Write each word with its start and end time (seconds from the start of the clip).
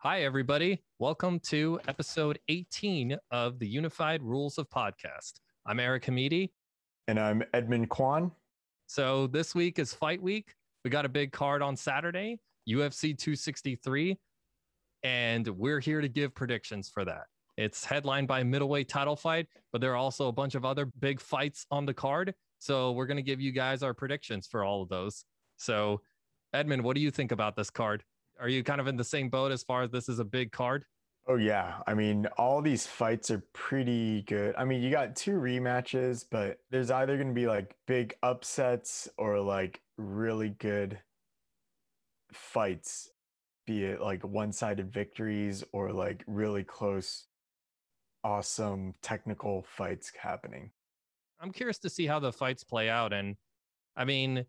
Hi, 0.00 0.22
everybody. 0.22 0.82
Welcome 0.98 1.40
to 1.44 1.80
episode 1.88 2.38
18 2.48 3.16
of 3.30 3.58
the 3.58 3.66
Unified 3.66 4.22
Rules 4.22 4.58
of 4.58 4.68
Podcast. 4.68 5.40
I'm 5.64 5.80
Eric 5.80 6.04
Hamidi. 6.04 6.50
And 7.08 7.18
I'm 7.18 7.42
Edmund 7.54 7.88
Kwan. 7.88 8.30
So 8.86 9.26
this 9.26 9.54
week 9.54 9.78
is 9.78 9.94
fight 9.94 10.20
week. 10.20 10.54
We 10.84 10.90
got 10.90 11.06
a 11.06 11.08
big 11.08 11.32
card 11.32 11.62
on 11.62 11.76
Saturday, 11.76 12.38
UFC 12.68 13.16
263, 13.16 14.18
and 15.02 15.48
we're 15.48 15.80
here 15.80 16.02
to 16.02 16.08
give 16.08 16.34
predictions 16.34 16.90
for 16.90 17.06
that. 17.06 17.24
It's 17.56 17.82
headlined 17.82 18.28
by 18.28 18.42
middleweight 18.42 18.90
title 18.90 19.16
fight, 19.16 19.46
but 19.72 19.80
there 19.80 19.92
are 19.92 19.96
also 19.96 20.28
a 20.28 20.32
bunch 20.32 20.54
of 20.54 20.66
other 20.66 20.84
big 20.84 21.22
fights 21.22 21.64
on 21.70 21.86
the 21.86 21.94
card. 21.94 22.34
So 22.58 22.92
we're 22.92 23.06
going 23.06 23.16
to 23.16 23.22
give 23.22 23.40
you 23.40 23.50
guys 23.50 23.82
our 23.82 23.94
predictions 23.94 24.46
for 24.46 24.62
all 24.62 24.82
of 24.82 24.90
those. 24.90 25.24
So, 25.56 26.02
Edmund, 26.52 26.84
what 26.84 26.96
do 26.96 27.00
you 27.00 27.10
think 27.10 27.32
about 27.32 27.56
this 27.56 27.70
card? 27.70 28.04
Are 28.38 28.48
you 28.48 28.62
kind 28.62 28.80
of 28.80 28.86
in 28.86 28.96
the 28.96 29.04
same 29.04 29.28
boat 29.28 29.52
as 29.52 29.62
far 29.62 29.82
as 29.82 29.90
this 29.90 30.08
is 30.08 30.18
a 30.18 30.24
big 30.24 30.52
card? 30.52 30.84
Oh 31.28 31.36
yeah, 31.36 31.78
I 31.86 31.94
mean 31.94 32.26
all 32.38 32.62
these 32.62 32.86
fights 32.86 33.30
are 33.30 33.42
pretty 33.52 34.22
good. 34.22 34.54
I 34.56 34.64
mean, 34.64 34.80
you 34.82 34.90
got 34.90 35.16
two 35.16 35.32
rematches, 35.32 36.24
but 36.30 36.58
there's 36.70 36.90
either 36.90 37.16
going 37.16 37.28
to 37.28 37.34
be 37.34 37.48
like 37.48 37.74
big 37.86 38.14
upsets 38.22 39.08
or 39.18 39.40
like 39.40 39.80
really 39.98 40.50
good 40.50 41.00
fights, 42.32 43.10
be 43.66 43.84
it 43.84 44.00
like 44.00 44.22
one-sided 44.22 44.92
victories 44.92 45.64
or 45.72 45.92
like 45.92 46.22
really 46.28 46.62
close 46.62 47.26
awesome 48.22 48.94
technical 49.02 49.62
fights 49.62 50.12
happening. 50.20 50.70
I'm 51.40 51.52
curious 51.52 51.78
to 51.80 51.90
see 51.90 52.06
how 52.06 52.18
the 52.18 52.32
fights 52.32 52.62
play 52.62 52.88
out 52.88 53.12
and 53.12 53.36
I 53.96 54.04
mean, 54.04 54.44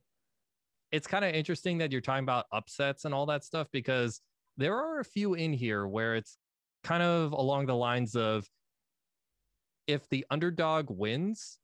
it's 0.91 1.07
kind 1.07 1.25
of 1.25 1.33
interesting 1.33 1.77
that 1.79 1.91
you're 1.91 2.01
talking 2.01 2.23
about 2.23 2.45
upsets 2.51 3.05
and 3.05 3.13
all 3.13 3.25
that 3.27 3.43
stuff 3.43 3.67
because 3.71 4.21
there 4.57 4.75
are 4.75 4.99
a 4.99 5.05
few 5.05 5.33
in 5.33 5.53
here 5.53 5.87
where 5.87 6.15
it's 6.15 6.37
kind 6.83 7.03
of 7.03 7.31
along 7.31 7.65
the 7.65 7.75
lines 7.75 8.15
of 8.15 8.47
if 9.87 10.07
the 10.09 10.25
underdog 10.29 10.87
wins, 10.89 11.59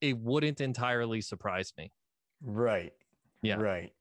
it 0.00 0.18
wouldn't 0.18 0.60
entirely 0.60 1.20
surprise 1.20 1.72
me. 1.78 1.90
Right. 2.42 2.92
Yeah. 3.42 3.56
Right. 3.56 3.92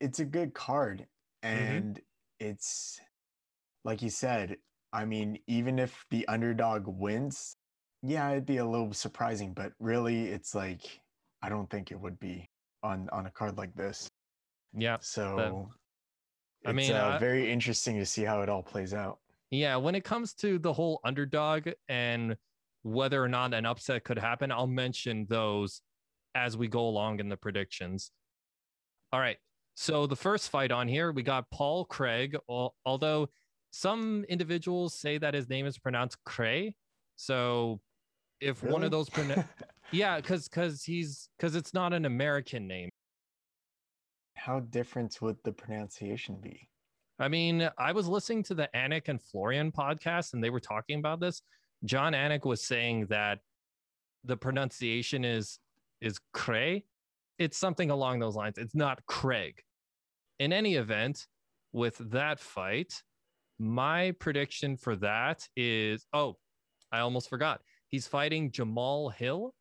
It's 0.00 0.18
a 0.18 0.24
good 0.24 0.54
card. 0.54 1.06
Mm-hmm. 1.44 1.58
And 1.58 1.94
mm-hmm. 1.94 2.46
it's 2.50 3.00
like 3.84 4.02
you 4.02 4.10
said, 4.10 4.56
I 4.92 5.04
mean, 5.04 5.38
even 5.46 5.78
if 5.78 6.04
the 6.10 6.26
underdog 6.26 6.84
wins, 6.86 7.56
yeah, 8.02 8.30
it'd 8.30 8.46
be 8.46 8.58
a 8.58 8.66
little 8.66 8.92
surprising, 8.92 9.52
but 9.54 9.72
really 9.78 10.28
it's 10.28 10.54
like 10.54 11.00
I 11.42 11.48
don't 11.48 11.70
think 11.70 11.90
it 11.90 12.00
would 12.00 12.18
be 12.18 12.49
on 12.82 13.08
on 13.12 13.26
a 13.26 13.30
card 13.30 13.56
like 13.56 13.74
this. 13.74 14.10
Yeah. 14.72 14.98
So 15.00 15.68
I 16.66 16.72
mean, 16.72 16.92
uh, 16.92 17.18
very 17.18 17.50
interesting 17.50 17.98
to 17.98 18.06
see 18.06 18.22
how 18.22 18.42
it 18.42 18.48
all 18.48 18.62
plays 18.62 18.92
out. 18.92 19.18
Yeah, 19.50 19.76
when 19.76 19.94
it 19.94 20.04
comes 20.04 20.34
to 20.34 20.58
the 20.58 20.72
whole 20.72 21.00
underdog 21.04 21.68
and 21.88 22.36
whether 22.82 23.22
or 23.22 23.28
not 23.28 23.52
an 23.54 23.66
upset 23.66 24.04
could 24.04 24.18
happen, 24.18 24.52
I'll 24.52 24.66
mention 24.66 25.26
those 25.28 25.82
as 26.34 26.56
we 26.56 26.68
go 26.68 26.86
along 26.86 27.20
in 27.20 27.28
the 27.28 27.36
predictions. 27.36 28.10
All 29.12 29.20
right. 29.20 29.38
So 29.74 30.06
the 30.06 30.16
first 30.16 30.50
fight 30.50 30.70
on 30.70 30.86
here, 30.88 31.10
we 31.10 31.22
got 31.22 31.50
Paul 31.50 31.84
Craig, 31.84 32.36
although 32.84 33.28
some 33.70 34.24
individuals 34.28 34.94
say 34.94 35.18
that 35.18 35.34
his 35.34 35.48
name 35.48 35.66
is 35.66 35.78
pronounced 35.78 36.18
Cray. 36.24 36.74
So 37.16 37.80
if 38.40 38.62
really? 38.62 38.72
one 38.72 38.84
of 38.84 38.90
those 38.90 39.08
yeah 39.92 40.16
because 40.16 40.48
because 40.48 40.82
he's 40.82 41.28
because 41.36 41.54
it's 41.54 41.74
not 41.74 41.92
an 41.92 42.04
american 42.04 42.66
name. 42.66 42.88
How 44.34 44.60
different 44.60 45.20
would 45.20 45.36
the 45.44 45.52
pronunciation 45.52 46.40
be? 46.40 46.68
I 47.18 47.28
mean 47.28 47.68
i 47.78 47.92
was 47.92 48.08
listening 48.08 48.42
to 48.44 48.54
the 48.54 48.68
anik 48.74 49.08
and 49.08 49.20
florian 49.20 49.72
podcast 49.72 50.34
and 50.34 50.42
they 50.42 50.50
were 50.50 50.60
talking 50.60 50.98
about 50.98 51.20
this. 51.20 51.42
Jon 51.84 52.12
anik 52.12 52.44
was 52.44 52.62
saying 52.62 53.06
that 53.06 53.40
the 54.24 54.36
pronunciation 54.36 55.24
is 55.24 55.58
is 56.00 56.18
cray 56.32 56.84
it's 57.40 57.56
something 57.56 57.90
along 57.90 58.18
those 58.18 58.36
lines. 58.36 58.58
It's 58.58 58.74
not 58.74 59.04
craig. 59.06 59.62
In 60.38 60.52
any 60.52 60.74
event 60.74 61.26
with 61.72 61.96
that 62.10 62.38
fight 62.38 63.02
my 63.58 64.12
prediction 64.18 64.74
for 64.74 64.96
that 64.96 65.46
is 65.54 66.06
oh 66.12 66.36
i 66.92 67.00
almost 67.00 67.28
forgot. 67.28 67.60
He's 67.88 68.06
fighting 68.06 68.50
Jamal 68.50 69.10
Hill. 69.10 69.54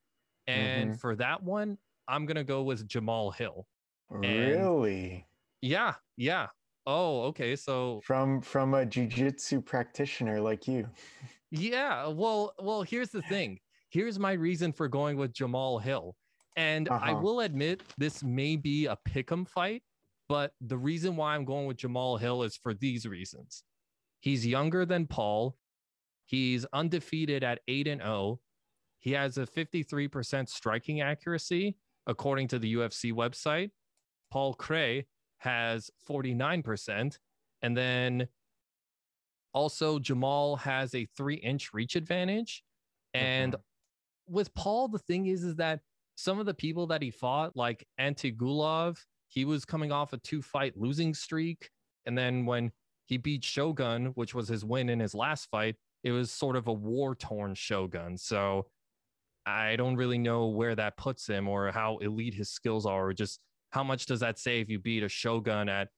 And 0.49 0.91
mm-hmm. 0.91 0.97
for 0.97 1.15
that 1.15 1.43
one, 1.43 1.77
I'm 2.07 2.25
going 2.25 2.37
to 2.37 2.43
go 2.43 2.63
with 2.63 2.87
Jamal 2.87 3.31
Hill. 3.31 3.67
Really? 4.09 5.11
And 5.11 5.23
yeah. 5.61 5.93
Yeah. 6.17 6.47
Oh, 6.87 7.23
okay. 7.23 7.55
So 7.55 8.01
from 8.03 8.41
from 8.41 8.73
a 8.73 8.85
jiu-jitsu 8.85 9.61
practitioner 9.61 10.41
like 10.41 10.67
you. 10.67 10.87
Yeah. 11.51 12.05
Well, 12.05 12.53
well, 12.59 12.83
here's 12.83 13.09
the 13.09 13.23
thing. 13.23 13.57
Here's 13.89 14.19
my 14.19 14.33
reason 14.33 14.71
for 14.71 14.87
going 14.87 15.17
with 15.17 15.33
Jamal 15.33 15.79
Hill. 15.79 16.15
And 16.55 16.87
uh-huh. 16.87 17.03
I 17.03 17.11
will 17.13 17.39
admit 17.39 17.81
this 17.97 18.23
may 18.23 18.55
be 18.55 18.85
a 18.85 18.95
pick'em 19.07 19.47
fight, 19.47 19.81
but 20.27 20.51
the 20.61 20.77
reason 20.77 21.15
why 21.15 21.33
I'm 21.33 21.45
going 21.45 21.65
with 21.65 21.77
Jamal 21.77 22.17
Hill 22.17 22.43
is 22.43 22.55
for 22.55 22.75
these 22.75 23.07
reasons. 23.07 23.63
He's 24.19 24.45
younger 24.45 24.85
than 24.85 25.07
Paul. 25.07 25.57
He's 26.25 26.65
undefeated 26.71 27.43
at 27.43 27.61
8 27.67 27.87
and 27.87 28.01
0. 28.01 28.39
He 28.99 29.11
has 29.13 29.37
a 29.37 29.45
53% 29.45 30.49
striking 30.49 31.01
accuracy, 31.01 31.77
according 32.05 32.49
to 32.49 32.59
the 32.59 32.75
UFC 32.75 33.13
website. 33.13 33.71
Paul 34.31 34.53
Cray 34.53 35.05
has 35.39 35.89
49%. 36.07 37.17
And 37.61 37.77
then 37.77 38.27
also, 39.53 39.99
Jamal 39.99 40.57
has 40.57 40.93
a 40.93 41.05
three 41.17 41.35
inch 41.35 41.73
reach 41.73 41.95
advantage. 41.95 42.63
And 43.13 43.53
mm-hmm. 43.53 44.33
with 44.33 44.53
Paul, 44.53 44.87
the 44.89 44.99
thing 44.99 45.25
is, 45.25 45.43
is 45.43 45.55
that 45.55 45.79
some 46.15 46.39
of 46.39 46.45
the 46.45 46.53
people 46.53 46.87
that 46.87 47.01
he 47.01 47.09
fought, 47.09 47.55
like 47.55 47.87
Antigulov, 47.99 48.97
he 49.29 49.45
was 49.45 49.65
coming 49.65 49.91
off 49.91 50.13
a 50.13 50.17
two 50.17 50.41
fight 50.41 50.73
losing 50.75 51.13
streak. 51.13 51.69
And 52.05 52.17
then 52.17 52.45
when 52.45 52.71
he 53.05 53.17
beat 53.17 53.43
Shogun, 53.43 54.07
which 54.15 54.35
was 54.35 54.47
his 54.47 54.65
win 54.65 54.89
in 54.89 54.99
his 54.99 55.15
last 55.15 55.49
fight, 55.49 55.75
it 56.03 56.11
was 56.11 56.31
sort 56.31 56.55
of 56.55 56.67
a 56.67 56.73
war 56.73 57.15
torn 57.15 57.55
Shogun. 57.55 58.17
So 58.17 58.67
I 59.49 59.75
don't 59.75 59.95
really 59.95 60.17
know 60.17 60.47
where 60.47 60.75
that 60.75 60.97
puts 60.97 61.27
him 61.27 61.47
or 61.47 61.71
how 61.71 61.97
elite 61.97 62.33
his 62.33 62.49
skills 62.49 62.85
are, 62.85 63.07
or 63.07 63.13
just 63.13 63.39
how 63.71 63.83
much 63.83 64.05
does 64.05 64.19
that 64.21 64.39
say 64.39 64.61
if 64.61 64.69
you 64.69 64.79
beat 64.79 65.03
a 65.03 65.09
Shogun 65.09 65.69
at 65.69 65.89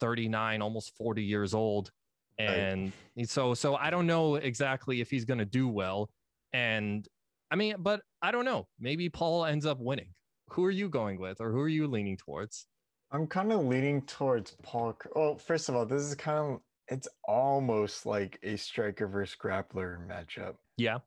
39, 0.00 0.62
almost 0.62 0.96
40 0.96 1.22
years 1.22 1.54
old. 1.54 1.90
And 2.38 2.92
right. 3.16 3.28
so, 3.28 3.54
so 3.54 3.76
I 3.76 3.90
don't 3.90 4.06
know 4.06 4.36
exactly 4.36 5.00
if 5.00 5.10
he's 5.10 5.24
going 5.24 5.38
to 5.38 5.44
do 5.44 5.68
well. 5.68 6.10
And 6.52 7.06
I 7.50 7.56
mean, 7.56 7.76
but 7.78 8.00
I 8.22 8.30
don't 8.30 8.44
know. 8.44 8.66
Maybe 8.78 9.08
Paul 9.08 9.44
ends 9.44 9.66
up 9.66 9.78
winning. 9.78 10.08
Who 10.50 10.64
are 10.64 10.70
you 10.70 10.88
going 10.88 11.20
with, 11.20 11.40
or 11.40 11.52
who 11.52 11.60
are 11.60 11.68
you 11.68 11.86
leaning 11.86 12.16
towards? 12.16 12.66
I'm 13.12 13.26
kind 13.26 13.52
of 13.52 13.64
leaning 13.64 14.02
towards 14.02 14.56
Paul. 14.62 14.96
Well, 15.14 15.36
first 15.36 15.68
of 15.68 15.76
all, 15.76 15.86
this 15.86 16.02
is 16.02 16.14
kind 16.14 16.38
of 16.38 16.60
it's 16.88 17.08
almost 17.24 18.04
like 18.04 18.38
a 18.42 18.56
striker 18.56 19.06
versus 19.06 19.36
grappler 19.40 19.98
matchup. 20.08 20.54
Yeah. 20.76 20.98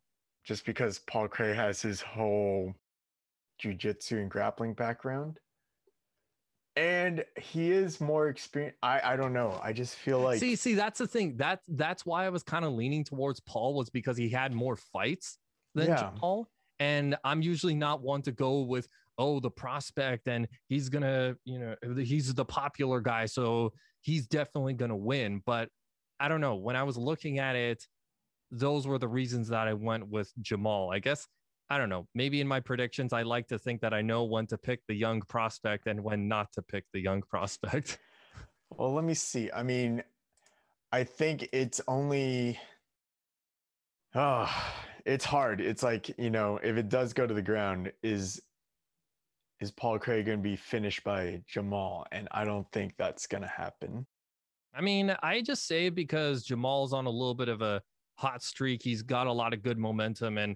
Just 0.46 0.66
because 0.66 1.00
Paul 1.00 1.28
Cray 1.28 1.54
has 1.54 1.82
his 1.82 2.02
whole 2.02 2.74
jujitsu 3.62 4.20
and 4.20 4.30
grappling 4.30 4.74
background. 4.74 5.40
And 6.76 7.24
he 7.40 7.72
is 7.72 8.02
more 8.02 8.30
experienced. 8.30 8.78
I, 8.82 9.00
I 9.04 9.16
don't 9.16 9.32
know. 9.32 9.60
I 9.64 9.74
just 9.74 9.96
feel 9.96 10.20
like 10.20 10.40
see, 10.40 10.56
see, 10.56 10.74
that's 10.74 10.98
the 10.98 11.08
thing. 11.08 11.38
That 11.38 11.60
that's 11.68 12.06
why 12.06 12.26
I 12.26 12.30
was 12.30 12.42
kind 12.42 12.66
of 12.66 12.74
leaning 12.74 13.04
towards 13.04 13.40
Paul 13.42 13.76
was 13.76 13.90
because 13.90 14.18
he 14.18 14.28
had 14.28 14.54
more 14.54 14.76
fights 14.76 15.38
than 15.76 15.90
yeah. 15.90 16.10
Paul. 16.16 16.48
And 16.80 17.16
I'm 17.24 17.42
usually 17.44 17.76
not 17.76 18.02
one 18.02 18.24
to 18.24 18.32
go 18.32 18.62
with, 18.62 18.88
oh, 19.20 19.40
the 19.40 19.52
prospect 19.52 20.28
and 20.28 20.48
he's 20.68 20.90
gonna, 20.90 21.36
you 21.46 21.60
know, 21.60 21.76
he's 21.96 22.34
the 22.34 22.44
popular 22.44 23.00
guy. 23.02 23.28
So 23.28 23.72
he's 24.02 24.28
definitely 24.28 24.74
going 24.74 24.90
to 24.90 24.96
win. 24.96 25.42
But 25.46 25.70
I 26.20 26.28
don't 26.28 26.42
know. 26.42 26.56
When 26.56 26.76
I 26.76 26.84
was 26.84 26.98
looking 26.98 27.40
at 27.40 27.56
it, 27.56 27.86
those 28.54 28.88
were 28.88 29.00
the 29.00 29.08
reasons 29.08 29.50
that 29.50 29.68
I 29.68 29.74
went 29.74 30.08
with 30.08 30.32
Jamal. 30.42 30.92
I 30.92 31.00
guess 31.00 31.28
I 31.70 31.78
don't 31.78 31.90
know. 31.90 32.08
Maybe 32.14 32.42
in 32.42 32.48
my 32.48 32.60
predictions, 32.60 33.14
I 33.14 33.24
like 33.24 33.48
to 33.48 33.58
think 33.58 33.82
that 33.82 33.94
I 33.94 34.02
know 34.02 34.26
when 34.26 34.46
to 34.48 34.58
pick 34.58 34.82
the 34.88 34.94
young 34.94 35.22
prospect 35.22 35.88
and 35.88 36.04
when 36.04 36.28
not 36.28 36.52
to 36.54 36.62
pick 36.62 36.86
the 36.94 37.00
young 37.00 37.22
prospect. 37.22 38.00
Well, 38.76 38.94
let 38.94 39.04
me 39.04 39.14
see. 39.14 39.52
I 39.52 39.62
mean, 39.62 40.04
I 40.92 41.04
think 41.04 41.48
it's 41.54 41.80
only. 41.88 42.60
Oh, 44.16 44.52
it's 45.06 45.26
hard. 45.26 45.62
It's 45.62 45.84
like, 45.84 46.10
you 46.18 46.32
know, 46.32 46.60
if 46.64 46.76
it 46.78 46.90
does 46.90 47.14
go 47.14 47.28
to 47.28 47.36
the 47.36 47.42
ground, 47.44 47.92
is 48.02 48.42
is 49.60 49.70
Paul 49.70 50.00
Craig 50.00 50.26
going 50.26 50.40
to 50.40 50.44
be 50.44 50.56
finished 50.56 51.04
by 51.04 51.44
Jamal? 51.48 52.08
And 52.12 52.28
I 52.32 52.46
don't 52.46 52.66
think 52.72 52.96
that's 52.98 53.28
going 53.28 53.44
to 53.44 53.48
happen. 53.48 54.08
I 54.74 54.82
mean, 54.82 55.16
I 55.22 55.42
just 55.42 55.68
say 55.68 55.90
because 55.90 56.44
Jamal's 56.44 56.94
on 56.94 57.06
a 57.06 57.12
little 57.12 57.36
bit 57.36 57.50
of 57.50 57.62
a 57.62 57.82
hot 58.16 58.44
streak. 58.44 58.82
He's 58.84 59.02
got 59.02 59.28
a 59.28 59.32
lot 59.32 59.54
of 59.54 59.62
good 59.62 59.78
momentum. 59.78 60.38
And 60.38 60.56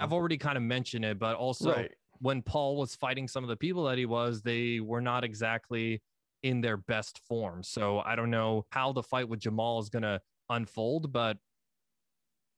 I've 0.00 0.10
mm. 0.10 0.14
already 0.14 0.38
kind 0.38 0.56
of 0.56 0.62
mentioned 0.62 1.04
it, 1.04 1.18
but 1.18 1.36
also 1.36 1.74
right. 1.74 1.92
when 2.18 2.42
Paul 2.42 2.76
was 2.76 2.94
fighting 2.94 3.28
some 3.28 3.44
of 3.44 3.48
the 3.48 3.56
people 3.56 3.84
that 3.84 3.98
he 3.98 4.06
was, 4.06 4.42
they 4.42 4.80
were 4.80 5.00
not 5.00 5.24
exactly 5.24 6.02
in 6.42 6.60
their 6.60 6.76
best 6.76 7.20
form. 7.28 7.62
So 7.62 8.00
I 8.00 8.16
don't 8.16 8.30
know 8.30 8.66
how 8.70 8.92
the 8.92 9.02
fight 9.02 9.28
with 9.28 9.40
Jamal 9.40 9.80
is 9.80 9.88
going 9.88 10.02
to 10.02 10.20
unfold, 10.48 11.12
but 11.12 11.38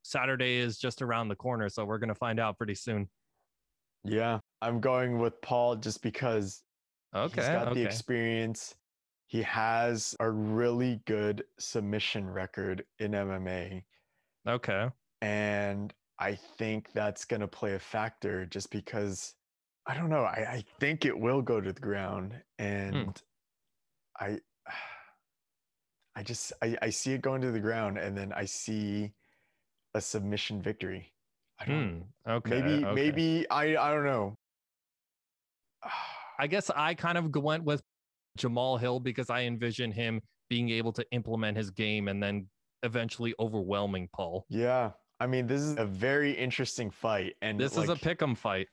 Saturday 0.02 0.56
is 0.56 0.78
just 0.78 1.02
around 1.02 1.28
the 1.28 1.36
corner, 1.36 1.68
so 1.68 1.84
we're 1.84 1.98
going 1.98 2.08
to 2.08 2.14
find 2.14 2.40
out 2.40 2.56
pretty 2.56 2.74
soon. 2.74 3.08
Yeah, 4.04 4.38
I'm 4.62 4.80
going 4.80 5.18
with 5.18 5.40
Paul 5.42 5.76
just 5.76 6.02
because 6.02 6.62
okay, 7.14 7.40
he's 7.40 7.48
got 7.48 7.68
okay. 7.68 7.80
the 7.80 7.86
experience. 7.86 8.74
He 9.26 9.42
has 9.42 10.16
a 10.20 10.30
really 10.30 11.00
good 11.06 11.44
submission 11.58 12.28
record 12.28 12.84
in 12.98 13.12
MMA. 13.12 13.82
Okay. 14.48 14.88
And 15.20 15.92
I 16.18 16.34
think 16.34 16.92
that's 16.92 17.24
going 17.24 17.40
to 17.40 17.48
play 17.48 17.74
a 17.74 17.78
factor 17.78 18.46
just 18.46 18.70
because 18.70 19.34
I 19.86 19.94
don't 19.94 20.10
know. 20.10 20.24
I, 20.24 20.46
I 20.50 20.64
think 20.80 21.04
it 21.04 21.18
will 21.18 21.42
go 21.42 21.60
to 21.60 21.72
the 21.72 21.80
ground. 21.80 22.34
Hmm. 22.58 22.64
And. 22.64 23.22
I 24.18 24.38
I 26.16 26.22
just 26.22 26.52
I, 26.62 26.76
I 26.82 26.90
see 26.90 27.12
it 27.12 27.22
going 27.22 27.40
to 27.42 27.52
the 27.52 27.60
ground 27.60 27.96
and 27.98 28.16
then 28.16 28.32
I 28.32 28.44
see 28.44 29.12
a 29.94 30.00
submission 30.00 30.60
victory. 30.60 31.12
I 31.60 31.64
don't 31.64 32.04
hmm. 32.26 32.30
okay. 32.30 32.60
Maybe 32.60 32.84
okay. 32.84 32.94
maybe 32.94 33.46
I 33.50 33.76
I 33.76 33.92
don't 33.92 34.04
know. 34.04 34.34
I 36.40 36.46
guess 36.46 36.70
I 36.74 36.94
kind 36.94 37.18
of 37.18 37.34
went 37.34 37.64
with 37.64 37.82
Jamal 38.36 38.76
Hill 38.76 39.00
because 39.00 39.28
I 39.28 39.42
envision 39.42 39.90
him 39.90 40.20
being 40.48 40.70
able 40.70 40.92
to 40.92 41.04
implement 41.10 41.56
his 41.56 41.70
game 41.70 42.06
and 42.06 42.22
then 42.22 42.46
eventually 42.82 43.34
overwhelming 43.38 44.08
Paul. 44.12 44.46
Yeah. 44.48 44.92
I 45.20 45.26
mean, 45.26 45.46
this 45.46 45.60
is 45.60 45.76
a 45.78 45.84
very 45.84 46.32
interesting 46.32 46.90
fight. 46.90 47.34
And 47.42 47.58
this 47.58 47.76
like, 47.76 47.84
is 47.84 47.90
a 47.90 47.96
pick 47.96 48.22
'em 48.22 48.34
fight. 48.34 48.68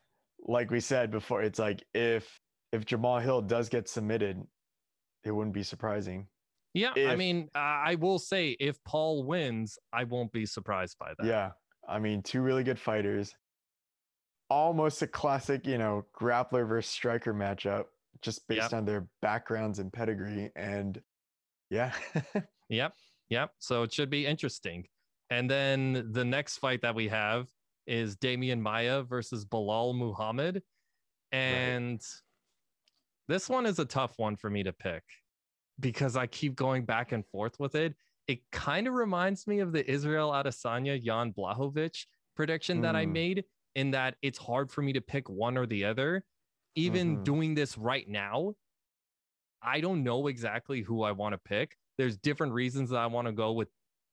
Like 0.47 0.69
we 0.69 0.79
said 0.79 1.09
before, 1.09 1.41
it's 1.41 1.59
like 1.59 1.83
if 1.93 2.39
if 2.71 2.85
Jamal 2.85 3.19
Hill 3.19 3.41
does 3.41 3.69
get 3.69 3.89
submitted, 3.89 4.43
it 5.23 5.31
wouldn't 5.31 5.55
be 5.55 5.63
surprising. 5.63 6.27
Yeah, 6.73 6.91
if, 6.95 7.09
I 7.09 7.15
mean, 7.15 7.49
I 7.55 7.95
will 7.95 8.19
say 8.19 8.49
if 8.59 8.83
Paul 8.83 9.23
wins, 9.23 9.79
I 9.93 10.03
won't 10.03 10.31
be 10.33 10.45
surprised 10.45 10.97
by 10.99 11.13
that. 11.17 11.25
Yeah, 11.25 11.51
I 11.87 11.99
mean, 11.99 12.21
two 12.21 12.41
really 12.41 12.63
good 12.63 12.77
fighters, 12.77 13.33
almost 14.49 15.01
a 15.01 15.07
classic, 15.07 15.65
you 15.65 15.77
know, 15.77 16.05
grappler 16.13 16.67
versus 16.67 16.91
striker 16.91 17.33
matchup, 17.33 17.85
just 18.21 18.45
based 18.49 18.63
yep. 18.63 18.73
on 18.73 18.85
their 18.85 19.07
backgrounds 19.21 19.79
and 19.79 19.91
pedigree. 19.91 20.51
And 20.57 21.01
yeah, 21.69 21.93
yep, 22.69 22.93
yep. 23.29 23.51
So 23.59 23.83
it 23.83 23.93
should 23.93 24.09
be 24.09 24.25
interesting. 24.25 24.85
And 25.29 25.49
then 25.49 26.09
the 26.11 26.25
next 26.25 26.57
fight 26.57 26.81
that 26.81 26.95
we 26.95 27.07
have 27.07 27.47
is 27.87 28.15
Demian 28.15 28.59
Maia 28.59 29.03
versus 29.03 29.45
Belal 29.45 29.95
Muhammad, 29.95 30.61
and 31.31 31.99
right. 31.99 32.21
this 33.27 33.49
one 33.49 33.65
is 33.65 33.79
a 33.79 33.85
tough 33.85 34.13
one 34.17 34.35
for 34.35 34.49
me 34.49 34.63
to 34.63 34.73
pick 34.73 35.03
because 35.79 36.15
I 36.15 36.27
keep 36.27 36.55
going 36.55 36.85
back 36.85 37.11
and 37.11 37.25
forth 37.25 37.59
with 37.59 37.75
it. 37.75 37.95
It 38.27 38.39
kind 38.51 38.87
of 38.87 38.93
reminds 38.93 39.45
me 39.45 39.59
of 39.59 39.71
the 39.71 39.89
Israel 39.89 40.31
Adesanya 40.31 41.03
Jan 41.03 41.33
Blachowicz 41.33 42.05
prediction 42.35 42.79
mm. 42.79 42.81
that 42.83 42.95
I 42.95 43.05
hmm. 43.05 43.13
made, 43.13 43.43
in 43.75 43.91
that 43.91 44.15
it's 44.21 44.37
hard 44.37 44.71
for 44.71 44.81
me 44.81 44.93
to 44.93 45.01
pick 45.01 45.29
one 45.29 45.57
or 45.57 45.65
the 45.65 45.85
other. 45.85 46.23
Even 46.75 47.15
mm-hmm. 47.15 47.23
doing 47.23 47.55
this 47.55 47.77
right 47.77 48.07
now, 48.07 48.53
I 49.61 49.79
don't 49.79 50.03
know 50.03 50.27
exactly 50.27 50.81
who 50.81 51.03
I 51.03 51.11
want 51.11 51.33
to 51.33 51.37
pick. 51.37 51.77
There's 51.97 52.17
different 52.17 52.53
reasons 52.53 52.89
that 52.89 52.97
I 52.97 53.07
want 53.07 53.27
to 53.27 53.31
go 53.31 53.53
with 53.53 53.69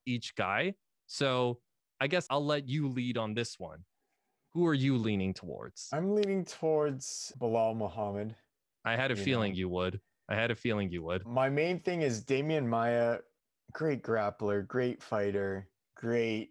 each 0.07 0.35
guy. 0.37 0.75
So 1.07 1.59
I 2.01 2.07
guess 2.07 2.27
I'll 2.31 2.45
let 2.45 2.69
you 2.69 2.89
lead 2.89 3.17
on 3.17 3.35
this 3.35 3.59
one. 3.59 3.85
Who 4.55 4.67
are 4.67 4.75
you 4.75 4.99
leaning 4.99 5.33
towards? 5.33 5.89
I'm 5.93 6.15
leaning 6.15 6.45
towards 6.45 7.33
Belal 7.41 7.77
Muhammad. 7.77 8.35
I 8.85 8.97
had 8.97 9.11
a 9.11 9.15
you 9.15 9.23
feeling 9.23 9.53
know. 9.53 9.59
you 9.59 9.69
would. 9.69 10.01
I 10.29 10.35
had 10.35 10.51
a 10.51 10.55
feeling 10.55 10.91
you 10.91 11.03
would. 11.05 11.27
My 11.27 11.49
main 11.49 11.81
thing 11.81 12.03
is 12.03 12.25
Demian 12.25 12.67
Maia, 12.67 13.19
great 13.73 14.03
grappler, 14.03 14.67
great 14.67 15.03
fighter, 15.03 15.69
great. 15.97 16.51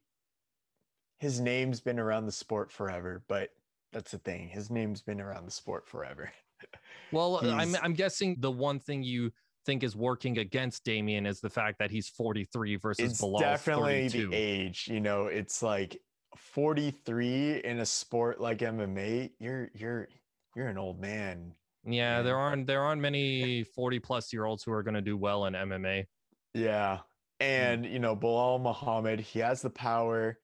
His 1.20 1.40
name's 1.40 1.80
been 1.80 2.00
around 2.00 2.26
the 2.26 2.32
sport 2.32 2.72
forever, 2.72 3.24
but 3.28 3.50
that's 3.94 4.12
the 4.12 4.18
thing. 4.18 4.50
His 4.50 4.72
name's 4.72 5.02
been 5.02 5.22
around 5.22 5.46
the 5.46 5.52
sport 5.52 5.88
forever. 5.88 6.32
well, 7.12 7.40
I'm 7.44 7.76
I'm 7.82 7.94
guessing 7.94 8.38
the 8.40 8.52
one 8.52 8.80
thing 8.80 9.04
you 9.04 9.32
think 9.66 9.84
is 9.84 9.96
working 9.96 10.38
against 10.38 10.86
Demian 10.86 11.28
is 11.28 11.40
the 11.40 11.50
fact 11.50 11.80
that 11.80 11.92
he's 11.92 12.10
43 12.10 12.76
versus 12.78 13.12
it's 13.12 13.40
definitely 13.40 14.10
32. 14.10 14.30
the 14.30 14.36
age. 14.36 14.88
You 14.90 15.00
know, 15.00 15.28
it's 15.28 15.62
like 15.62 16.00
43 16.38 17.62
in 17.64 17.80
a 17.80 17.86
sport 17.86 18.40
like 18.40 18.60
MMA. 18.60 19.32
You're 19.40 19.70
you're 19.74 20.08
you're 20.56 20.68
an 20.68 20.78
old 20.78 21.00
man. 21.00 21.54
Yeah, 21.84 22.22
there 22.22 22.38
aren't 22.38 22.68
there 22.68 22.82
aren't 22.82 23.02
many 23.02 23.64
40 23.64 24.00
plus 24.00 24.32
year 24.32 24.46
olds 24.46 24.64
who 24.64 24.72
are 24.72 24.84
going 24.84 24.94
to 24.96 25.02
do 25.02 25.18
well 25.18 25.46
in 25.46 25.54
MMA. 25.54 26.06
Yeah. 26.54 26.98
Hmm. 26.98 27.46
And, 27.48 27.86
you 27.86 28.00
know, 28.00 28.16
Belal 28.16 28.62
Muhammad, 28.62 29.20
he 29.20 29.40
has 29.40 29.62
the 29.62 29.70
power. 29.70 30.38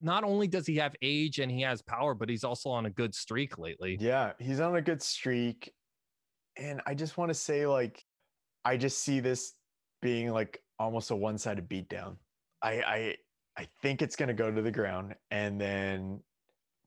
Not 0.00 0.24
only 0.24 0.46
does 0.46 0.66
he 0.66 0.76
have 0.76 0.94
age 1.02 1.38
and 1.38 1.50
he 1.50 1.62
has 1.62 1.82
power, 1.82 2.14
but 2.14 2.28
he's 2.28 2.44
also 2.44 2.68
on 2.70 2.86
a 2.86 2.90
good 2.90 3.14
streak 3.14 3.58
lately. 3.58 3.96
Yeah, 3.98 4.32
he's 4.38 4.60
on 4.60 4.76
a 4.76 4.82
good 4.82 5.02
streak. 5.02 5.72
And 6.56 6.80
I 6.86 6.94
just 6.94 7.16
want 7.18 7.30
to 7.30 7.34
say, 7.34 7.66
like, 7.66 8.04
I 8.66 8.76
just 8.76 8.98
see 8.98 9.20
this 9.20 9.54
being 10.02 10.32
like 10.32 10.60
almost 10.80 11.12
a 11.12 11.16
one-sided 11.16 11.68
beatdown. 11.68 12.16
I 12.62 12.72
I 12.82 13.16
I 13.56 13.68
think 13.80 14.02
it's 14.02 14.16
gonna 14.16 14.34
go 14.34 14.50
to 14.50 14.60
the 14.60 14.72
ground 14.72 15.14
and 15.30 15.60
then 15.60 16.20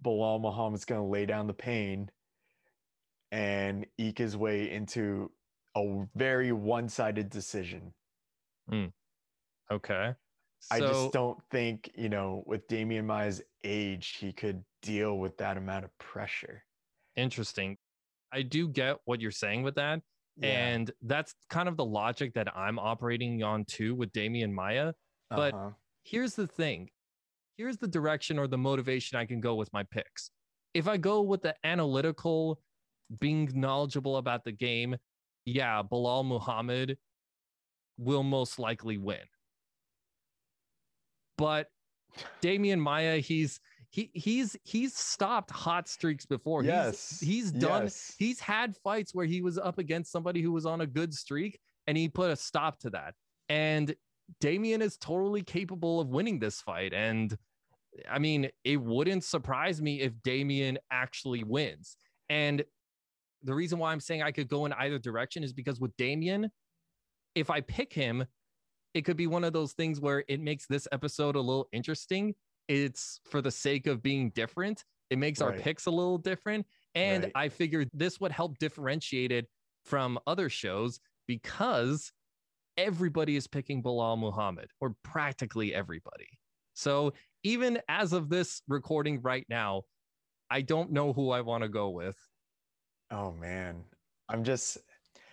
Belal 0.04 0.42
Muhammad's 0.42 0.84
gonna 0.84 1.08
lay 1.08 1.26
down 1.26 1.48
the 1.48 1.54
pain 1.54 2.12
and 3.32 3.86
eke 3.98 4.18
his 4.18 4.36
way 4.36 4.70
into 4.70 5.32
a 5.78 6.06
very 6.16 6.52
one-sided 6.52 7.30
decision. 7.30 7.94
Mm. 8.70 8.92
Okay. 9.72 10.14
So, 10.60 10.76
I 10.76 10.80
just 10.82 11.14
don't 11.14 11.40
think, 11.52 11.90
you 11.96 12.10
know, 12.10 12.44
with 12.46 12.68
Demian 12.68 13.06
Maia's 13.06 13.42
age, 13.64 14.18
he 14.20 14.34
could 14.34 14.66
deal 14.82 15.18
with 15.18 15.38
that 15.38 15.56
amount 15.56 15.86
of 15.86 15.98
pressure. 15.98 16.64
Interesting. 17.16 17.78
I 18.34 18.42
do 18.42 18.68
get 18.68 18.98
what 19.06 19.22
you're 19.22 19.32
saying 19.32 19.64
with 19.64 19.76
that. 19.76 20.02
Yeah. 20.42 20.50
And 20.50 20.92
that's 21.02 21.36
kind 21.50 21.68
of 21.68 21.78
the 21.78 21.86
logic 21.86 22.34
that 22.36 22.56
I'm 22.56 22.80
operating 22.80 23.44
on 23.44 23.66
too 23.66 23.96
with 23.96 24.12
Demian 24.14 24.52
Maia. 24.52 24.94
But 25.30 25.54
uh-huh. 25.54 25.70
here's 26.04 26.34
the 26.34 26.48
thing 26.48 26.90
here's 27.60 27.78
the 27.78 27.88
direction 27.88 28.40
or 28.40 28.48
the 28.48 28.58
motivation 28.58 29.18
I 29.18 29.26
can 29.26 29.42
go 29.42 29.56
with 29.56 29.72
my 29.74 29.84
picks. 29.84 30.32
If 30.74 30.88
I 30.88 30.96
go 30.96 31.22
with 31.22 31.42
the 31.42 31.54
analytical, 31.66 32.62
being 33.20 33.52
knowledgeable 33.54 34.16
about 34.16 34.46
the 34.46 34.54
game, 34.54 34.96
yeah, 35.44 35.84
Belal 35.84 36.26
Muhammad 36.26 36.98
will 37.98 38.24
most 38.24 38.60
likely 38.60 38.98
win. 38.98 39.26
But 41.38 41.68
Demian 42.42 42.80
Maia, 42.80 43.18
he's 43.18 43.60
he 43.92 44.12
he's 44.14 44.56
he's 44.64 44.96
stopped 44.96 45.52
hot 45.52 45.88
streaks 45.88 46.26
before. 46.26 46.64
Yes. 46.64 47.20
He's, 47.20 47.30
he's 47.30 47.52
done 47.52 47.84
yes. 47.84 48.16
he's 48.18 48.40
had 48.40 48.76
fights 48.78 49.16
where 49.16 49.26
he 49.26 49.42
was 49.42 49.58
up 49.58 49.80
against 49.80 50.12
somebody 50.12 50.42
who 50.42 50.52
was 50.52 50.66
on 50.66 50.82
a 50.82 50.88
good 50.88 51.14
streak 51.14 51.60
and 51.88 51.98
he 51.98 52.08
put 52.08 52.30
a 52.30 52.36
stop 52.36 52.80
to 52.80 52.92
that. 52.92 53.16
And 53.50 53.96
Demian 54.42 54.82
is 54.82 54.98
totally 54.98 55.42
capable 55.42 56.00
of 56.00 56.10
winning 56.10 56.40
this 56.40 56.62
fight. 56.62 56.94
And 56.94 57.36
I 58.10 58.20
mean, 58.20 58.50
it 58.64 58.80
wouldn't 58.80 59.24
surprise 59.24 59.82
me 59.82 60.02
if 60.02 60.14
Demian 60.22 60.78
actually 60.92 61.44
wins. 61.44 61.98
And 62.30 62.64
the 63.44 63.56
reason 63.56 63.80
why 63.80 63.92
I'm 63.92 64.00
saying 64.00 64.22
I 64.22 64.32
could 64.32 64.48
go 64.48 64.66
in 64.68 64.74
either 64.74 65.00
direction 65.00 65.44
is 65.44 65.52
because 65.52 65.80
with 65.80 65.96
Demian, 65.98 66.50
if 67.34 67.50
I 67.50 67.62
pick 67.62 67.92
him, 67.92 68.26
it 68.94 69.02
could 69.06 69.18
be 69.18 69.28
one 69.28 69.44
of 69.44 69.54
those 69.54 69.74
things 69.74 70.00
where 70.00 70.24
it 70.28 70.40
makes 70.42 70.68
this 70.68 70.88
episode 70.92 71.36
a 71.36 71.42
little 71.42 71.68
interesting 71.72 72.36
it's 72.70 73.20
for 73.26 73.42
the 73.42 73.52
sake 73.52 73.88
of 73.88 74.02
being 74.02 74.30
different. 74.30 74.86
It 75.10 75.18
makes 75.18 75.42
right. 75.42 75.56
our 75.56 75.60
picks 75.60 75.88
a 75.88 75.92
little 75.92 76.20
different. 76.20 76.66
And 76.96 77.26
right. 77.26 77.32
I 77.36 77.50
figured 77.50 77.90
this 77.94 78.22
would 78.22 78.32
help 78.32 78.58
differentiate 78.60 79.32
it 79.32 79.48
from 79.84 80.20
other 80.28 80.50
shows 80.50 81.00
because 81.28 82.12
everybody 82.78 83.36
is 83.36 83.48
picking 83.48 83.84
Belal 83.84 84.18
Muhammad, 84.18 84.70
or 84.80 84.96
practically 85.04 85.74
everybody. 85.76 86.30
So 86.74 87.14
even 87.44 87.80
as 87.90 88.14
of 88.14 88.30
this 88.30 88.62
recording 88.68 89.22
right 89.22 89.46
now, 89.50 89.84
I 90.50 90.62
don't 90.62 90.92
know 90.92 91.12
who 91.12 91.32
I 91.32 91.42
want 91.42 91.64
to 91.64 91.70
go 91.70 91.90
with. 91.90 92.18
Oh 93.12 93.32
man. 93.32 93.84
I'm 94.30 94.44
just 94.44 94.78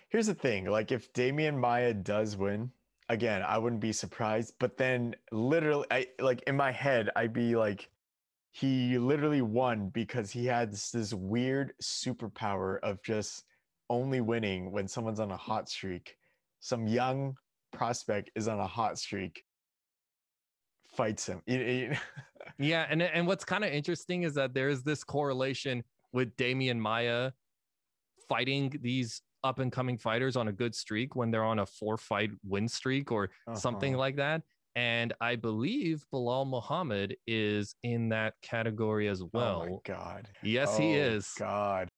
here's 0.09 0.27
the 0.27 0.33
thing. 0.33 0.65
Like 0.65 0.91
if 0.91 1.13
Demian 1.13 1.57
Maia 1.57 1.93
does 1.93 2.35
win, 2.35 2.71
again, 3.09 3.41
I 3.41 3.57
wouldn't 3.57 3.81
be 3.81 3.93
surprised. 3.93 4.55
But 4.59 4.77
then 4.77 5.15
literally, 5.31 5.85
I 5.91 6.07
like 6.19 6.43
in 6.47 6.55
my 6.55 6.71
head, 6.71 7.09
I'd 7.15 7.33
be 7.33 7.55
like, 7.55 7.89
he 8.51 8.97
literally 8.97 9.41
won 9.41 9.89
because 9.89 10.31
he 10.31 10.45
had 10.45 10.71
this, 10.71 10.91
this 10.91 11.13
weird 11.13 11.73
superpower 11.81 12.79
of 12.81 13.01
just 13.03 13.43
only 13.89 14.21
winning 14.21 14.71
when 14.71 14.87
someone's 14.87 15.19
on 15.19 15.31
a 15.31 15.37
hot 15.37 15.69
streak. 15.69 16.15
Some 16.59 16.87
young 16.87 17.35
prospect 17.71 18.31
is 18.35 18.47
on 18.47 18.59
a 18.59 18.67
hot 18.67 18.97
streak, 18.97 19.43
fights 20.95 21.27
him. 21.27 21.41
yeah, 22.57 22.87
and 22.89 23.01
and 23.01 23.27
what's 23.27 23.45
kind 23.45 23.63
of 23.63 23.71
interesting 23.71 24.23
is 24.23 24.33
that 24.33 24.53
there 24.53 24.69
is 24.69 24.83
this 24.83 25.03
correlation 25.03 25.83
with 26.13 26.35
Demian 26.37 26.79
Maia 26.79 27.31
fighting 28.27 28.73
these 28.81 29.21
up 29.47 29.59
and 29.59 29.71
coming 29.71 29.97
fighters 29.97 30.35
on 30.35 30.49
a 30.49 30.51
good 30.51 30.75
streak 30.75 31.15
when 31.15 31.31
they're 31.31 31.43
on 31.43 31.59
a 31.59 31.65
four 31.65 31.97
fight 31.97 32.31
win 32.43 32.67
streak 32.67 33.11
or 33.11 33.25
uh-huh. 33.47 33.57
something 33.57 33.95
like 33.95 34.17
that. 34.17 34.41
And 34.75 35.13
I 35.19 35.35
believe 35.35 36.03
Belal 36.13 36.47
Muhammad 36.47 37.15
is 37.25 37.73
in 37.81 38.09
that 38.09 38.35
category 38.43 39.07
as 39.07 39.23
well. 39.33 39.63
Oh 39.65 39.69
my 39.71 39.77
God. 39.83 40.29
Yes, 40.43 40.75
oh 40.75 40.81
he 40.81 40.93
is. 40.93 41.31
God. 41.39 41.89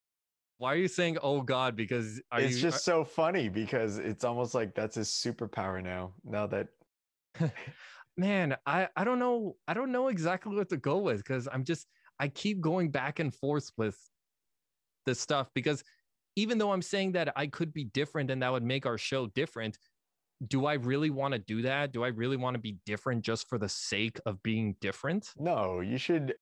Why 0.60 0.74
are 0.74 0.77
you 0.77 0.88
saying 0.88 1.18
"Oh 1.22 1.41
God"? 1.41 1.75
Because 1.75 2.22
it's 2.36 2.56
you, 2.56 2.62
just 2.62 2.77
are, 2.77 2.91
so 2.91 3.03
funny 3.03 3.50
because 3.50 3.98
it's 3.98 4.24
almost 4.24 4.53
like 4.53 4.75
that's 4.75 4.96
his 4.96 5.10
superpower 5.10 5.84
now. 5.84 6.13
Now 6.24 6.48
that, 6.48 6.68
man, 8.18 8.56
I 8.65 8.88
I 8.96 9.03
don't 9.03 9.20
know 9.20 9.56
I 9.68 9.74
don't 9.74 9.91
know 9.91 10.08
exactly 10.10 10.56
what 10.56 10.70
to 10.70 10.77
go 10.77 10.98
with 11.00 11.18
because 11.18 11.48
I'm 11.51 11.63
just 11.63 11.88
I 12.20 12.27
keep 12.27 12.62
going 12.62 12.91
back 12.91 13.20
and 13.20 13.34
forth 13.34 13.70
with 13.77 13.98
this 15.06 15.20
stuff 15.20 15.50
because 15.53 15.84
even 16.36 16.58
though 16.58 16.72
I'm 16.72 16.82
saying 16.82 17.14
that 17.14 17.34
I 17.36 17.48
could 17.48 17.74
be 17.74 17.86
different 17.86 18.32
and 18.32 18.42
that 18.42 18.52
would 18.52 18.64
make 18.64 18.86
our 18.86 18.98
show 18.98 19.28
different, 19.28 19.78
do 20.48 20.66
I 20.66 20.74
really 20.74 21.10
want 21.10 21.34
to 21.34 21.40
do 21.40 21.62
that? 21.64 21.92
Do 21.92 22.04
I 22.04 22.10
really 22.10 22.38
want 22.38 22.56
to 22.56 22.60
be 22.60 22.78
different 22.86 23.24
just 23.24 23.50
for 23.50 23.58
the 23.58 23.70
sake 23.70 24.20
of 24.26 24.42
being 24.42 24.76
different? 24.80 25.34
No, 25.38 25.82
you 25.82 25.98
should 25.98 26.36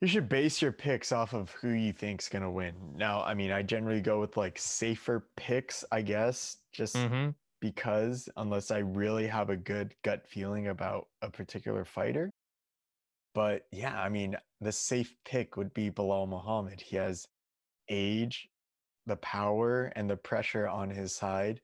you 0.00 0.06
should 0.06 0.28
base 0.28 0.62
your 0.62 0.70
picks 0.70 1.10
off 1.10 1.34
of 1.34 1.50
who 1.52 1.70
you 1.70 1.92
think's 1.92 2.28
gonna 2.28 2.50
win. 2.50 2.74
Now, 2.94 3.22
I 3.22 3.34
mean, 3.34 3.50
I 3.50 3.62
generally 3.62 4.00
go 4.00 4.20
with 4.20 4.36
like 4.36 4.58
safer 4.58 5.28
picks, 5.36 5.84
I 5.90 6.02
guess, 6.02 6.58
just 6.72 6.94
mm-hmm. 6.94 7.30
because 7.60 8.28
unless 8.36 8.70
I 8.70 8.78
really 8.78 9.26
have 9.26 9.50
a 9.50 9.56
good 9.56 9.94
gut 10.04 10.26
feeling 10.28 10.68
about 10.68 11.08
a 11.22 11.30
particular 11.30 11.84
fighter. 11.84 12.30
But 13.34 13.62
yeah, 13.72 14.00
I 14.00 14.08
mean, 14.08 14.36
the 14.60 14.72
safe 14.72 15.14
pick 15.24 15.56
would 15.56 15.72
be 15.74 15.90
Belal 15.90 16.28
Muhammad. 16.28 16.80
He 16.80 16.96
has 16.96 17.26
age, 17.88 18.48
the 19.08 19.16
power, 19.16 19.92
and 19.96 20.08
the 20.08 20.16
pressure 20.16 20.68
on 20.68 20.90
his 20.90 21.14
side 21.14 21.60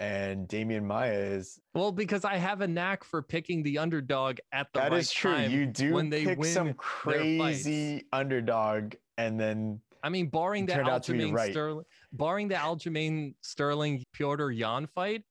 and 0.00 0.46
Demian 0.48 0.84
Maia 0.84 1.12
is 1.12 1.58
well 1.74 1.90
because 1.90 2.24
I 2.24 2.36
have 2.36 2.60
a 2.60 2.68
knack 2.68 3.02
for 3.02 3.20
picking 3.20 3.62
the 3.62 3.78
underdog 3.78 4.38
at 4.52 4.68
the 4.72 4.80
that 4.80 4.92
right 4.92 5.00
is 5.00 5.10
true. 5.10 5.36
You 5.36 5.66
do 5.66 5.92
when 5.94 6.08
they 6.08 6.24
pick 6.24 6.38
win 6.38 6.52
some 6.52 6.74
crazy 6.74 8.04
underdog, 8.12 8.94
and 9.16 9.40
then 9.40 9.80
I 10.02 10.08
mean, 10.08 10.28
barring 10.28 10.66
the 10.66 10.74
Aljamain 10.74 11.32
right. 11.32 11.50
Sterling, 11.50 11.84
barring 12.12 12.48
the 12.48 12.54
Aljamain 12.54 13.34
Sterling 13.42 14.04
Petr 14.16 14.56
Yan 14.56 14.86
fight, 14.86 15.24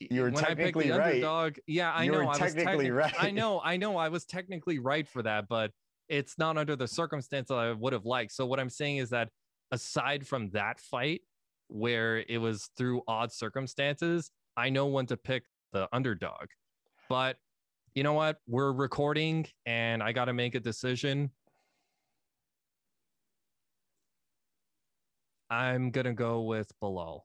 you 0.00 0.20
were 0.22 0.30
when 0.30 0.44
technically 0.44 0.92
I 0.92 0.96
picked 0.96 0.96
the 0.96 0.98
right. 0.98 1.14
underdog, 1.14 1.56
yeah, 1.66 1.92
I 1.92 2.02
you 2.04 2.12
know. 2.12 2.28
I 2.28 2.36
technically 2.36 2.90
was 2.90 3.04
techni- 3.06 3.12
right. 3.12 3.14
I 3.18 3.30
know, 3.30 3.60
I 3.64 3.78
know. 3.78 3.96
I 3.96 4.10
was 4.10 4.26
technically 4.26 4.78
right 4.78 5.08
for 5.08 5.22
that, 5.22 5.48
but 5.48 5.70
it's 6.10 6.36
not 6.38 6.58
under 6.58 6.76
the 6.76 6.88
circumstance 6.88 7.48
that 7.48 7.54
I 7.54 7.72
would 7.72 7.94
have 7.94 8.04
liked. 8.04 8.32
So 8.32 8.44
what 8.44 8.60
I'm 8.60 8.70
saying 8.70 8.98
is 8.98 9.10
that 9.10 9.30
aside 9.70 10.26
from 10.26 10.50
that 10.50 10.80
fight, 10.80 11.22
where 11.68 12.24
it 12.28 12.38
was 12.38 12.70
through 12.76 13.02
odd 13.06 13.32
circumstances, 13.32 14.30
I 14.56 14.70
know 14.70 14.86
when 14.86 15.06
to 15.06 15.16
pick 15.16 15.44
the 15.72 15.88
underdog. 15.92 16.48
But 17.08 17.36
you 17.94 18.02
know 18.02 18.14
what? 18.14 18.38
We're 18.46 18.72
recording 18.72 19.46
and 19.66 20.02
I 20.02 20.12
got 20.12 20.26
to 20.26 20.32
make 20.32 20.54
a 20.54 20.60
decision. 20.60 21.30
I'm 25.50 25.90
going 25.90 26.06
to 26.06 26.12
go 26.12 26.42
with 26.42 26.70
Belal. 26.82 27.22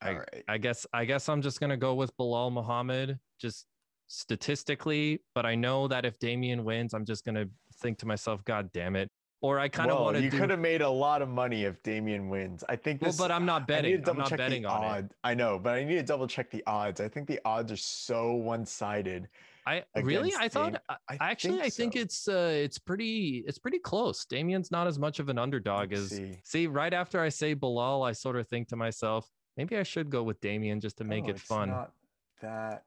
I, 0.00 0.12
right. 0.12 0.44
I 0.46 0.58
guess 0.58 0.86
I 0.92 1.04
guess 1.04 1.28
I'm 1.28 1.42
just 1.42 1.60
gonna 1.60 1.76
go 1.76 1.94
with 1.94 2.16
Belal 2.16 2.52
Muhammad, 2.52 3.18
just 3.40 3.66
statistically. 4.06 5.22
But 5.34 5.44
I 5.44 5.54
know 5.54 5.88
that 5.88 6.04
if 6.04 6.18
Demian 6.18 6.62
wins, 6.62 6.94
I'm 6.94 7.04
just 7.04 7.24
gonna 7.24 7.46
think 7.80 7.98
to 7.98 8.06
myself, 8.06 8.44
God 8.44 8.70
damn 8.72 8.96
it, 8.96 9.10
or 9.40 9.58
I 9.58 9.68
kind 9.68 9.90
of 9.90 10.00
want 10.00 10.16
to. 10.16 10.22
You 10.22 10.30
do... 10.30 10.38
could 10.38 10.50
have 10.50 10.60
made 10.60 10.82
a 10.82 10.88
lot 10.88 11.22
of 11.22 11.28
money 11.28 11.64
if 11.64 11.82
Demian 11.82 12.28
wins. 12.28 12.64
I 12.68 12.76
think 12.76 13.00
this. 13.00 13.18
Well, 13.18 13.28
but 13.28 13.34
I'm 13.34 13.46
not 13.46 13.66
betting. 13.66 14.02
I'm 14.08 14.18
not 14.18 14.36
betting 14.36 14.66
on 14.66 14.84
odd. 14.84 15.04
it. 15.06 15.12
I 15.22 15.34
know, 15.34 15.58
but 15.58 15.74
I 15.74 15.84
need 15.84 15.96
to 15.96 16.02
double 16.02 16.26
check 16.26 16.50
the 16.50 16.62
odds. 16.66 17.00
I 17.00 17.08
think 17.08 17.28
the 17.28 17.40
odds 17.44 17.72
are 17.72 17.76
so 17.76 18.32
one 18.32 18.66
sided. 18.66 19.28
I 19.68 19.84
really, 20.02 20.32
I 20.38 20.48
thought, 20.48 20.80
I, 20.88 20.96
I 21.10 21.30
actually, 21.30 21.56
think 21.58 21.66
I 21.66 21.68
think 21.68 21.96
it's 21.96 22.26
uh, 22.26 22.52
it's 22.54 22.78
pretty, 22.78 23.44
it's 23.46 23.58
pretty 23.58 23.78
close. 23.78 24.24
Demian's 24.24 24.70
not 24.70 24.86
as 24.86 24.98
much 24.98 25.18
of 25.18 25.28
an 25.28 25.38
underdog 25.38 25.90
Let's 25.90 26.04
as. 26.04 26.08
See. 26.10 26.38
see, 26.42 26.66
right 26.66 26.94
after 26.94 27.20
I 27.20 27.28
say 27.28 27.54
Belal, 27.54 28.08
I 28.08 28.12
sort 28.12 28.36
of 28.36 28.48
think 28.48 28.68
to 28.68 28.76
myself, 28.76 29.28
maybe 29.58 29.76
I 29.76 29.82
should 29.82 30.08
go 30.08 30.22
with 30.22 30.40
Demian 30.40 30.80
just 30.80 30.96
to 30.98 31.04
make 31.04 31.24
oh, 31.26 31.30
it 31.30 31.38
fun. 31.38 31.68
Not 31.68 31.92
that. 32.40 32.84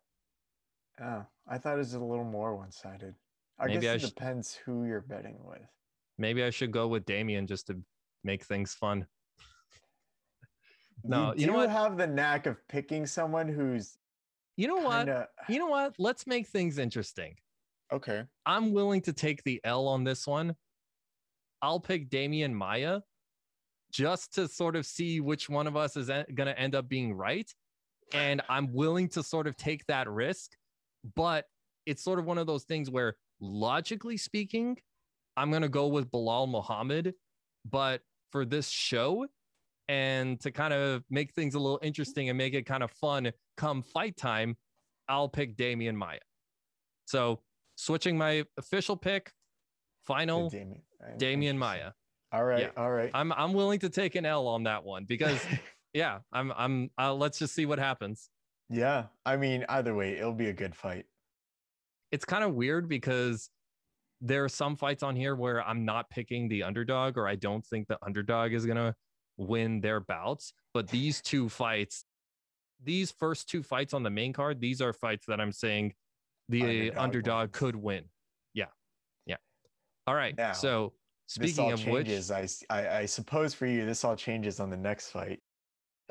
Oh, 1.00 1.24
I 1.48 1.60
thought 1.60 1.76
it 1.76 1.78
was 1.78 1.94
a 1.94 2.00
little 2.00 2.26
more 2.26 2.56
one 2.56 2.72
sided. 2.72 3.14
I 3.60 3.68
maybe 3.68 3.82
guess 3.82 3.92
I 3.92 3.94
it 3.94 4.02
sh- 4.02 4.06
depends 4.06 4.56
who 4.56 4.86
you're 4.86 5.02
betting 5.02 5.38
with. 5.44 5.62
Maybe 6.22 6.44
I 6.44 6.52
should 6.52 6.72
go 6.72 6.88
with 6.88 7.06
Demian 7.06 7.48
just 7.48 7.66
to 7.68 7.82
make 8.24 8.46
things 8.46 8.76
fun. 8.76 9.08
no, 11.04 11.34
you, 11.34 11.42
you 11.42 11.48
know 11.48 11.58
what? 11.58 11.72
have 11.72 11.98
the 11.98 12.06
knack 12.06 12.46
of 12.46 12.58
picking 12.68 13.08
someone 13.08 13.48
who's 13.48 13.98
you 14.56 14.68
know 14.68 14.88
kinda... 14.88 15.28
what? 15.38 15.50
You 15.50 15.58
know 15.58 15.68
what? 15.68 15.96
Let's 15.98 16.28
make 16.28 16.48
things 16.48 16.78
interesting. 16.78 17.36
Okay. 17.92 18.24
I'm 18.46 18.72
willing 18.72 19.02
to 19.02 19.14
take 19.14 19.44
the 19.44 19.60
L 19.64 19.88
on 19.88 20.04
this 20.04 20.28
one. 20.28 20.56
I'll 21.64 21.80
pick 21.80 22.12
Demian 22.12 22.54
Maia 22.54 23.02
just 23.92 24.36
to 24.36 24.48
sort 24.48 24.76
of 24.76 24.86
see 24.86 25.20
which 25.22 25.50
one 25.50 25.66
of 25.66 25.76
us 25.76 25.98
is 25.98 26.08
going 26.08 26.48
to 26.48 26.58
end 26.58 26.76
up 26.76 26.88
being 26.88 27.14
right. 27.14 27.52
And 28.14 28.42
I'm 28.48 28.72
willing 28.72 29.10
to 29.10 29.24
sort 29.24 29.48
of 29.48 29.58
take 29.58 29.86
that 29.88 30.08
risk. 30.08 30.52
But 31.16 31.46
it's 31.88 32.04
sort 32.04 32.20
of 32.20 32.26
one 32.26 32.38
of 32.38 32.46
those 32.46 32.64
things 32.64 32.92
where, 32.92 33.16
logically 33.40 34.18
speaking, 34.18 34.78
I'm 35.38 35.50
going 35.50 35.62
to 35.62 35.70
go 35.70 35.88
with 35.88 36.12
Belal 36.12 36.50
Muhammad. 36.50 37.14
But 37.70 38.02
for 38.32 38.46
this 38.46 38.70
show, 38.70 39.28
and 39.88 40.40
to 40.40 40.52
kind 40.52 40.74
of 40.74 41.04
make 41.10 41.34
things 41.34 41.56
a 41.56 41.60
little 41.60 41.80
interesting 41.82 42.30
and 42.30 42.38
make 42.38 42.54
it 42.54 42.66
kind 42.66 42.82
of 42.82 42.92
fun 42.92 43.32
come 43.58 43.82
fight 43.82 44.16
time, 44.16 44.56
I'll 45.10 45.30
pick 45.30 45.58
Demian 45.58 45.96
Maia. 45.96 46.20
So 47.06 47.42
switching 47.76 48.18
my 48.18 48.46
official 48.58 48.96
pick, 48.96 49.32
final 50.06 50.50
Damian, 50.50 50.82
Demian 51.18 51.58
Maia. 51.58 51.92
All 52.32 52.46
right, 52.46 52.62
yeah. 52.62 52.70
all 52.78 52.90
right. 52.90 53.12
I'm 53.14 53.34
I'm 53.34 53.54
willing 53.54 53.80
to 53.80 53.90
take 53.90 54.16
an 54.16 54.26
L 54.26 54.48
on 54.48 54.64
that 54.64 54.84
one 54.84 55.04
because 55.04 55.40
yeah, 55.94 56.20
I'm 56.32 56.54
I'm 56.56 56.90
uh, 56.98 57.14
let's 57.14 57.38
just 57.38 57.54
see 57.54 57.66
what 57.66 57.80
happens. 57.80 58.30
Yeah, 58.70 59.06
I 59.26 59.36
mean 59.36 59.66
either 59.68 59.94
way, 59.94 60.18
it'll 60.18 60.32
be 60.32 60.48
a 60.48 60.54
good 60.54 60.74
fight. 60.74 61.06
It's 62.14 62.24
kind 62.24 62.44
of 62.44 62.54
weird 62.54 62.88
because 62.88 63.50
there 64.22 64.44
are 64.44 64.50
some 64.50 64.76
fights 64.76 65.02
on 65.02 65.16
here 65.16 65.36
where 65.36 65.68
I'm 65.68 65.84
not 65.84 66.10
picking 66.10 66.48
the 66.48 66.64
underdog 66.64 67.18
or 67.18 67.28
I 67.28 67.36
don't 67.36 67.66
think 67.66 67.88
the 67.88 67.98
underdog 68.06 68.54
is 68.54 68.66
going 68.66 68.78
to 68.78 68.94
win 69.38 69.82
their 69.82 70.00
bouts. 70.00 70.54
But 70.74 70.88
these 70.88 71.22
two 71.22 71.50
fights, 71.50 72.06
these 72.84 73.12
first 73.12 73.50
two 73.50 73.64
fights 73.64 73.94
on 73.94 74.04
the 74.04 74.12
main 74.12 74.32
card, 74.32 74.62
these 74.62 74.80
are 74.80 74.94
fights 74.94 75.26
that 75.28 75.42
I'm 75.42 75.52
saying 75.52 75.94
the 76.50 76.92
underdog, 76.92 76.98
underdog 76.98 77.52
could 77.52 77.76
win. 77.76 78.06
Yeah. 78.54 78.66
Yeah. 79.26 79.38
All 80.06 80.16
right. 80.16 80.38
Now, 80.38 80.54
so 80.54 80.94
speaking 81.26 81.72
of 81.72 81.80
changes, 81.80 82.30
which, 82.30 82.64
I, 82.70 82.82
I, 82.82 82.98
I 83.00 83.06
suppose 83.08 83.56
for 83.56 83.66
you, 83.66 83.86
this 83.86 84.04
all 84.06 84.16
changes 84.16 84.60
on 84.60 84.70
the 84.70 84.78
next 84.78 85.10
fight. 85.10 85.40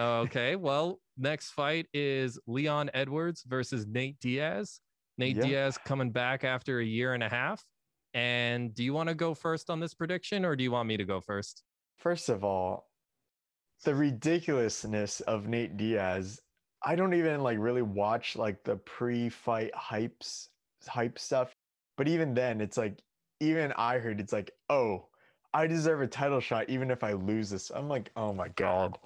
okay. 0.01 0.57
Well, 0.57 0.99
next 1.17 1.51
fight 1.51 1.87
is 1.95 2.41
Leon 2.49 2.91
Edwards 2.93 3.45
versus 3.47 3.87
Nate 3.87 4.19
Diaz. 4.21 4.81
Nate 5.17 5.37
yeah. 5.37 5.43
Diaz 5.43 5.79
coming 5.85 6.11
back 6.11 6.43
after 6.43 6.81
a 6.81 6.85
year 6.85 7.15
and 7.15 7.23
a 7.23 7.29
half. 7.29 7.63
And 8.15 8.75
do 8.75 8.83
you 8.83 8.93
want 8.93 9.09
to 9.09 9.15
go 9.15 9.35
first 9.35 9.71
on 9.71 9.81
this 9.81 9.95
prediction 9.95 10.45
or 10.45 10.57
do 10.57 10.65
you 10.65 10.73
want 10.73 10.89
me 10.89 10.97
to 10.97 11.05
go 11.05 11.21
first? 11.21 11.63
First 11.97 12.29
of 12.29 12.45
all, 12.45 12.89
the 13.85 13.95
ridiculousness 13.95 15.21
of 15.21 15.47
Nate 15.49 15.77
Diaz. 15.77 16.41
I 16.83 16.95
don't 16.95 17.15
even 17.15 17.43
like 17.43 17.59
really 17.59 17.83
watch 17.83 18.37
like 18.37 18.65
the 18.65 18.77
pre-fight 18.77 19.73
hypes 19.75 20.49
hype 20.89 21.19
stuff. 21.19 21.55
But 21.97 22.09
even 22.09 22.35
then, 22.35 22.61
it's 22.61 22.77
like 22.77 23.03
even 23.41 23.73
I 23.77 23.99
heard 23.99 24.21
it's 24.21 24.33
like, 24.33 24.51
oh, 24.69 25.07
I 25.53 25.67
deserve 25.67 26.01
a 26.01 26.07
title 26.07 26.41
shot 26.41 26.69
even 26.69 26.91
if 26.91 27.03
I 27.03 27.13
lose 27.13 27.51
this. 27.51 27.71
I'm 27.71 27.89
like, 27.89 28.11
oh 28.17 28.33
my 28.33 28.49
god. 28.49 28.99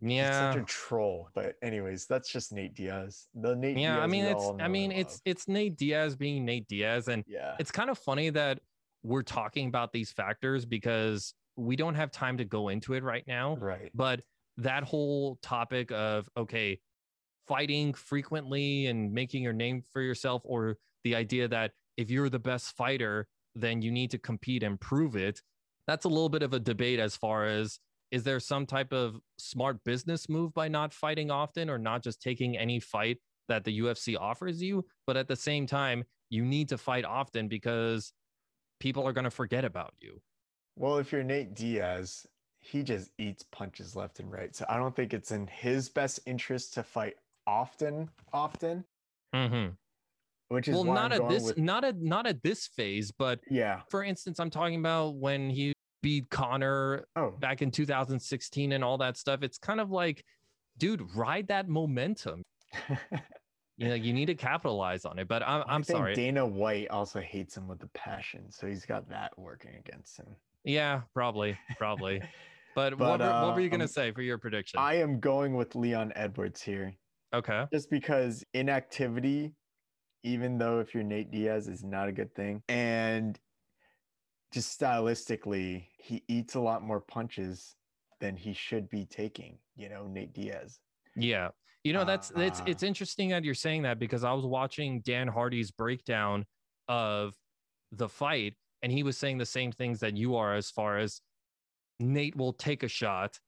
Yeah, 0.00 0.48
He's 0.48 0.54
such 0.54 0.62
a 0.62 0.66
troll. 0.66 1.28
But 1.34 1.56
anyways, 1.62 2.06
that's 2.06 2.28
just 2.30 2.52
Nate 2.52 2.74
Diaz. 2.74 3.28
The 3.34 3.54
Nate. 3.54 3.76
Yeah, 3.76 3.96
Diaz 3.96 4.04
I 4.04 4.06
mean, 4.06 4.24
it's 4.24 4.50
I 4.60 4.68
mean, 4.68 4.92
it's 4.92 5.20
it's 5.24 5.48
Nate 5.48 5.76
Diaz 5.76 6.16
being 6.16 6.44
Nate 6.44 6.66
Diaz, 6.68 7.08
and 7.08 7.24
yeah, 7.26 7.56
it's 7.58 7.70
kind 7.70 7.90
of 7.90 7.98
funny 7.98 8.30
that 8.30 8.60
we're 9.02 9.22
talking 9.22 9.68
about 9.68 9.92
these 9.92 10.12
factors 10.12 10.64
because 10.64 11.34
we 11.56 11.76
don't 11.76 11.94
have 11.94 12.10
time 12.10 12.38
to 12.38 12.44
go 12.44 12.68
into 12.68 12.94
it 12.94 13.02
right 13.02 13.24
now. 13.26 13.56
Right. 13.56 13.90
But 13.94 14.22
that 14.58 14.84
whole 14.84 15.38
topic 15.42 15.90
of 15.92 16.28
okay, 16.36 16.80
fighting 17.46 17.94
frequently 17.94 18.86
and 18.86 19.12
making 19.12 19.42
your 19.42 19.52
name 19.52 19.82
for 19.92 20.00
yourself, 20.00 20.42
or 20.44 20.76
the 21.04 21.14
idea 21.14 21.48
that 21.48 21.72
if 21.96 22.10
you're 22.10 22.28
the 22.28 22.38
best 22.38 22.76
fighter, 22.76 23.26
then 23.54 23.82
you 23.82 23.90
need 23.90 24.10
to 24.12 24.18
compete 24.18 24.62
and 24.62 24.80
prove 24.80 25.16
it. 25.16 25.40
That's 25.86 26.04
a 26.04 26.08
little 26.08 26.28
bit 26.28 26.42
of 26.42 26.54
a 26.54 26.60
debate 26.60 27.00
as 27.00 27.16
far 27.16 27.44
as 27.46 27.78
is 28.12 28.22
there 28.22 28.38
some 28.38 28.66
type 28.66 28.92
of 28.92 29.16
smart 29.38 29.82
business 29.84 30.28
move 30.28 30.52
by 30.52 30.68
not 30.68 30.92
fighting 30.92 31.30
often 31.30 31.70
or 31.70 31.78
not 31.78 32.02
just 32.02 32.20
taking 32.20 32.56
any 32.56 32.78
fight 32.78 33.16
that 33.48 33.64
the 33.64 33.80
UFC 33.80 34.16
offers 34.16 34.62
you? 34.62 34.84
But 35.06 35.16
at 35.16 35.26
the 35.26 35.34
same 35.34 35.66
time, 35.66 36.04
you 36.28 36.44
need 36.44 36.68
to 36.68 36.78
fight 36.78 37.06
often 37.06 37.48
because 37.48 38.12
people 38.78 39.08
are 39.08 39.14
going 39.14 39.24
to 39.24 39.30
forget 39.30 39.64
about 39.64 39.94
you. 40.00 40.20
Well, 40.76 40.98
if 40.98 41.10
you're 41.10 41.22
Nate 41.22 41.54
Diaz, 41.54 42.26
he 42.60 42.82
just 42.82 43.10
eats 43.18 43.44
punches 43.50 43.96
left 43.96 44.20
and 44.20 44.30
right. 44.30 44.54
So 44.54 44.66
I 44.68 44.76
don't 44.76 44.94
think 44.94 45.14
it's 45.14 45.30
in 45.32 45.46
his 45.46 45.88
best 45.88 46.20
interest 46.26 46.74
to 46.74 46.82
fight 46.82 47.14
often, 47.46 48.10
often. 48.32 48.84
Mm-hmm. 49.34 49.70
Which 50.48 50.68
is 50.68 50.74
well, 50.74 50.84
not 50.84 51.12
at 51.12 51.26
this, 51.30 51.44
with... 51.44 51.58
not 51.58 51.82
at 51.82 51.98
not 51.98 52.26
at 52.26 52.42
this 52.42 52.66
phase, 52.66 53.10
but 53.10 53.40
yeah. 53.50 53.80
For 53.88 54.04
instance, 54.04 54.38
I'm 54.38 54.50
talking 54.50 54.78
about 54.78 55.16
when 55.16 55.48
he 55.48 55.72
beat 56.02 56.28
Conor 56.30 57.06
oh. 57.16 57.30
back 57.38 57.62
in 57.62 57.70
2016 57.70 58.72
and 58.72 58.84
all 58.84 58.98
that 58.98 59.16
stuff. 59.16 59.42
It's 59.42 59.58
kind 59.58 59.80
of 59.80 59.90
like, 59.90 60.24
dude, 60.78 61.02
ride 61.14 61.48
that 61.48 61.68
momentum. 61.68 62.42
you 63.78 63.88
know, 63.88 63.94
you 63.94 64.12
need 64.12 64.26
to 64.26 64.34
capitalize 64.34 65.04
on 65.04 65.18
it. 65.18 65.28
But 65.28 65.42
I'm, 65.46 65.64
I'm 65.66 65.84
sorry. 65.84 66.14
Dana 66.14 66.44
White 66.44 66.88
also 66.90 67.20
hates 67.20 67.56
him 67.56 67.68
with 67.68 67.82
a 67.82 67.88
passion, 67.88 68.50
so 68.50 68.66
he's 68.66 68.84
got 68.84 69.08
that 69.08 69.36
working 69.38 69.72
against 69.78 70.18
him. 70.18 70.26
Yeah, 70.64 71.02
probably, 71.14 71.58
probably. 71.78 72.20
But, 72.74 72.96
but 72.98 72.98
what, 72.98 73.20
were, 73.20 73.26
uh, 73.26 73.46
what 73.46 73.54
were 73.54 73.60
you 73.60 73.70
gonna 73.70 73.84
um, 73.84 73.88
say 73.88 74.12
for 74.12 74.22
your 74.22 74.38
prediction? 74.38 74.78
I 74.78 74.94
am 74.94 75.20
going 75.20 75.54
with 75.54 75.74
Leon 75.74 76.12
Edwards 76.16 76.62
here. 76.62 76.94
Okay. 77.34 77.64
Just 77.72 77.90
because 77.90 78.44
inactivity, 78.52 79.52
even 80.22 80.58
though 80.58 80.80
if 80.80 80.94
you're 80.94 81.02
Nate 81.02 81.30
Diaz, 81.30 81.66
is 81.66 81.82
not 81.82 82.08
a 82.08 82.12
good 82.12 82.34
thing, 82.34 82.62
and 82.68 83.38
just 84.52 84.78
stylistically, 84.78 85.86
he 85.98 86.22
eats 86.28 86.54
a 86.54 86.60
lot 86.60 86.82
more 86.82 87.00
punches 87.00 87.74
than 88.20 88.36
he 88.36 88.52
should 88.52 88.88
be 88.90 89.06
taking. 89.06 89.58
You 89.76 89.88
know, 89.88 90.06
Nate 90.06 90.32
Diaz. 90.32 90.78
Yeah. 91.16 91.48
You 91.84 91.92
know, 91.92 92.04
that's 92.04 92.30
uh, 92.30 92.40
it's 92.40 92.62
it's 92.64 92.82
interesting 92.82 93.30
that 93.30 93.44
you're 93.44 93.54
saying 93.54 93.82
that 93.82 93.98
because 93.98 94.22
I 94.22 94.32
was 94.32 94.46
watching 94.46 95.00
Dan 95.00 95.26
Hardy's 95.26 95.72
breakdown 95.72 96.44
of 96.88 97.34
the 97.90 98.08
fight 98.08 98.54
and 98.82 98.92
he 98.92 99.02
was 99.02 99.18
saying 99.18 99.38
the 99.38 99.46
same 99.46 99.72
things 99.72 100.00
that 100.00 100.16
you 100.16 100.36
are 100.36 100.54
as 100.54 100.70
far 100.70 100.98
as 100.98 101.20
Nate 101.98 102.36
will 102.36 102.52
take 102.52 102.82
a 102.82 102.88
shot 102.88 103.38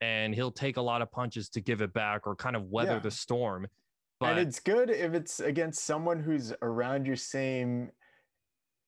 and 0.00 0.34
he'll 0.34 0.50
take 0.50 0.76
a 0.76 0.82
lot 0.82 1.02
of 1.02 1.10
punches 1.10 1.48
to 1.50 1.60
give 1.60 1.80
it 1.80 1.92
back 1.92 2.26
or 2.26 2.34
kind 2.34 2.56
of 2.56 2.64
weather 2.70 2.92
yeah. 2.92 2.98
the 2.98 3.10
storm. 3.10 3.66
But 4.20 4.38
and 4.38 4.48
it's 4.48 4.60
good 4.60 4.88
if 4.88 5.12
it's 5.12 5.40
against 5.40 5.84
someone 5.84 6.20
who's 6.20 6.52
around 6.62 7.06
your 7.06 7.16
same 7.16 7.90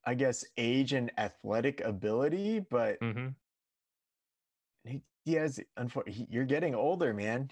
I 0.07 0.15
guess 0.15 0.45
age 0.57 0.93
and 0.93 1.11
athletic 1.19 1.81
ability, 1.83 2.61
but 2.71 3.01
mm-hmm. 3.01 3.29
Nate 4.85 5.03
Diaz, 5.27 5.61
unfortunately, 5.77 6.27
you're 6.31 6.45
getting 6.45 6.75
older, 6.75 7.13
man. 7.13 7.51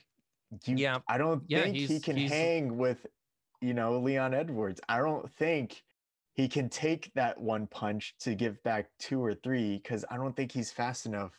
You, 0.64 0.76
yeah, 0.76 0.98
I 1.08 1.18
don't 1.18 1.42
yeah, 1.48 1.62
think 1.62 1.76
he 1.76 2.00
can 2.00 2.16
hang 2.16 2.78
with, 2.78 3.06
you 3.60 3.74
know, 3.74 3.98
Leon 3.98 4.32
Edwards. 4.32 4.80
I 4.88 4.98
don't 4.98 5.30
think 5.32 5.82
he 6.34 6.48
can 6.48 6.68
take 6.68 7.10
that 7.14 7.40
one 7.40 7.66
punch 7.66 8.14
to 8.20 8.34
give 8.34 8.62
back 8.62 8.88
two 8.98 9.22
or 9.22 9.34
three 9.34 9.78
because 9.78 10.04
I 10.10 10.16
don't 10.16 10.36
think 10.36 10.52
he's 10.52 10.70
fast 10.70 11.06
enough 11.06 11.32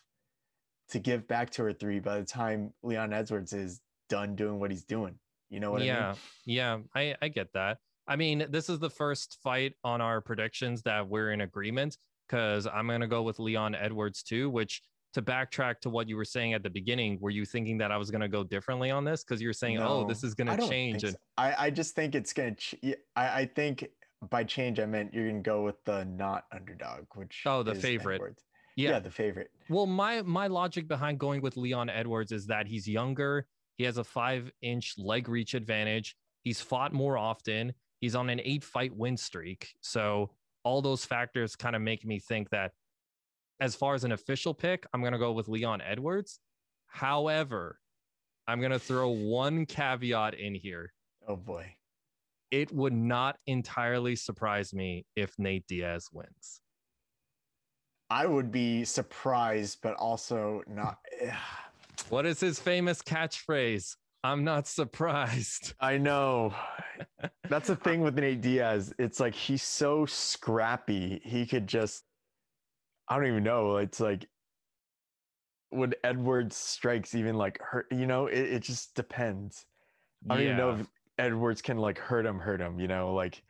to 0.89 0.99
give 0.99 1.27
back 1.27 1.49
two 1.51 1.63
or 1.63 1.73
three 1.73 1.99
by 1.99 2.19
the 2.19 2.25
time 2.25 2.73
Leon 2.83 3.13
Edwards 3.13 3.53
is 3.53 3.81
done 4.09 4.35
doing 4.35 4.59
what 4.59 4.71
he's 4.71 4.83
doing. 4.83 5.15
You 5.49 5.59
know 5.59 5.71
what 5.71 5.83
yeah, 5.83 5.99
I 5.99 6.07
mean? 6.09 6.17
Yeah, 6.45 6.77
I, 6.95 7.15
I 7.21 7.27
get 7.29 7.53
that. 7.53 7.77
I 8.07 8.15
mean, 8.15 8.45
this 8.49 8.69
is 8.69 8.79
the 8.79 8.89
first 8.89 9.37
fight 9.43 9.73
on 9.83 10.01
our 10.01 10.21
predictions 10.21 10.81
that 10.83 11.07
we're 11.07 11.31
in 11.31 11.41
agreement 11.41 11.97
because 12.27 12.67
I'm 12.67 12.87
going 12.87 13.01
to 13.01 13.07
go 13.07 13.23
with 13.23 13.39
Leon 13.39 13.75
Edwards 13.75 14.23
too, 14.23 14.49
which 14.49 14.81
to 15.13 15.21
backtrack 15.21 15.79
to 15.81 15.89
what 15.89 16.07
you 16.07 16.15
were 16.15 16.25
saying 16.25 16.53
at 16.53 16.63
the 16.63 16.69
beginning, 16.69 17.17
were 17.19 17.29
you 17.29 17.45
thinking 17.45 17.77
that 17.79 17.91
I 17.91 17.97
was 17.97 18.11
going 18.11 18.21
to 18.21 18.27
go 18.27 18.43
differently 18.43 18.91
on 18.91 19.03
this? 19.03 19.23
Because 19.23 19.41
you're 19.41 19.53
saying, 19.53 19.77
no, 19.77 19.87
oh, 19.87 20.07
this 20.07 20.23
is 20.23 20.33
going 20.33 20.55
to 20.55 20.67
change. 20.67 21.03
And 21.03 21.13
so. 21.13 21.19
I, 21.37 21.65
I 21.65 21.69
just 21.69 21.95
think 21.95 22.15
it's 22.15 22.33
going 22.33 22.55
to, 22.55 22.61
ch- 22.61 22.95
I, 23.15 23.41
I 23.41 23.45
think 23.45 23.87
by 24.29 24.43
change, 24.43 24.79
I 24.79 24.85
meant 24.85 25.13
you're 25.13 25.25
going 25.25 25.43
to 25.43 25.49
go 25.49 25.63
with 25.63 25.83
the 25.85 26.05
not 26.05 26.45
underdog, 26.53 27.05
which 27.15 27.43
oh, 27.45 27.63
the 27.63 27.75
favorite. 27.75 28.15
Edwards. 28.15 28.43
Yeah. 28.75 28.91
yeah, 28.91 28.99
the 28.99 29.09
favorite. 29.09 29.49
Well, 29.69 29.87
my 29.87 30.21
my 30.21 30.45
logic 30.45 30.87
behind 30.87 31.17
going 31.17 31.41
with 31.41 31.57
Leon 31.57 31.89
Edwards 31.89 32.31
is 32.31 32.45
that 32.45 32.67
he's 32.67 32.87
younger. 32.87 33.47
He 33.77 33.83
has 33.85 33.97
a 33.97 34.03
five 34.03 34.51
inch 34.61 34.93
leg 34.99 35.27
reach 35.27 35.55
advantage. 35.55 36.15
He's 36.43 36.61
fought 36.61 36.93
more 36.93 37.17
often. 37.17 37.73
He's 37.99 38.15
on 38.15 38.29
an 38.29 38.41
eight 38.43 38.63
fight 38.63 38.95
win 38.95 39.17
streak. 39.17 39.73
So 39.81 40.31
all 40.63 40.81
those 40.81 41.05
factors 41.05 41.55
kind 41.55 41.75
of 41.75 41.81
make 41.81 42.05
me 42.05 42.19
think 42.19 42.49
that 42.49 42.71
as 43.59 43.75
far 43.75 43.95
as 43.95 44.03
an 44.03 44.11
official 44.11 44.53
pick, 44.53 44.85
I'm 44.93 45.01
going 45.01 45.13
to 45.13 45.19
go 45.19 45.31
with 45.31 45.47
Leon 45.47 45.81
Edwards. 45.81 46.39
However, 46.87 47.79
I'm 48.47 48.59
going 48.59 48.71
to 48.71 48.79
throw 48.79 49.09
one 49.09 49.65
caveat 49.65 50.35
in 50.35 50.55
here. 50.55 50.93
Oh 51.27 51.35
boy. 51.35 51.73
It 52.51 52.71
would 52.71 52.93
not 52.93 53.37
entirely 53.45 54.15
surprise 54.15 54.73
me 54.73 55.05
if 55.15 55.33
Nate 55.37 55.67
Diaz 55.67 56.07
wins. 56.13 56.61
I 58.09 58.25
would 58.25 58.51
be 58.51 58.85
surprised, 58.85 59.79
but 59.81 59.95
also 59.95 60.61
not. 60.67 60.99
what 62.09 62.25
is 62.25 62.39
his 62.39 62.59
famous 62.59 63.01
catchphrase? 63.01 63.95
I'm 64.27 64.43
not 64.43 64.67
surprised. 64.67 65.73
I 65.79 65.97
know. 65.97 66.53
That's 67.49 67.67
the 67.67 67.77
thing 67.77 68.01
with 68.01 68.19
Nate 68.19 68.41
Diaz. 68.41 68.93
It's 68.99 69.21
like 69.21 69.33
he's 69.33 69.63
so 69.63 70.05
scrappy. 70.05 71.21
He 71.23 71.45
could 71.45 71.65
just 71.65 72.03
I 73.07 73.15
don't 73.15 73.27
even 73.27 73.43
know. 73.43 73.77
It's 73.77 74.01
like 74.01 74.27
when 75.69 75.93
Edwards 76.03 76.57
strikes 76.57 77.15
even 77.15 77.35
like 77.37 77.61
hurt? 77.61 77.87
You 77.89 78.05
know, 78.05 78.27
it, 78.27 78.39
it 78.39 78.63
just 78.63 78.95
depends. 78.95 79.65
I 80.29 80.35
don't 80.35 80.43
yeah. 80.43 80.49
even 80.49 80.57
know 80.57 80.71
if 80.71 80.87
Edwards 81.17 81.61
can 81.61 81.77
like 81.77 81.97
hurt 81.97 82.25
him, 82.25 82.37
hurt 82.39 82.59
him. 82.59 82.81
You 82.81 82.89
know, 82.89 83.13
like 83.13 83.41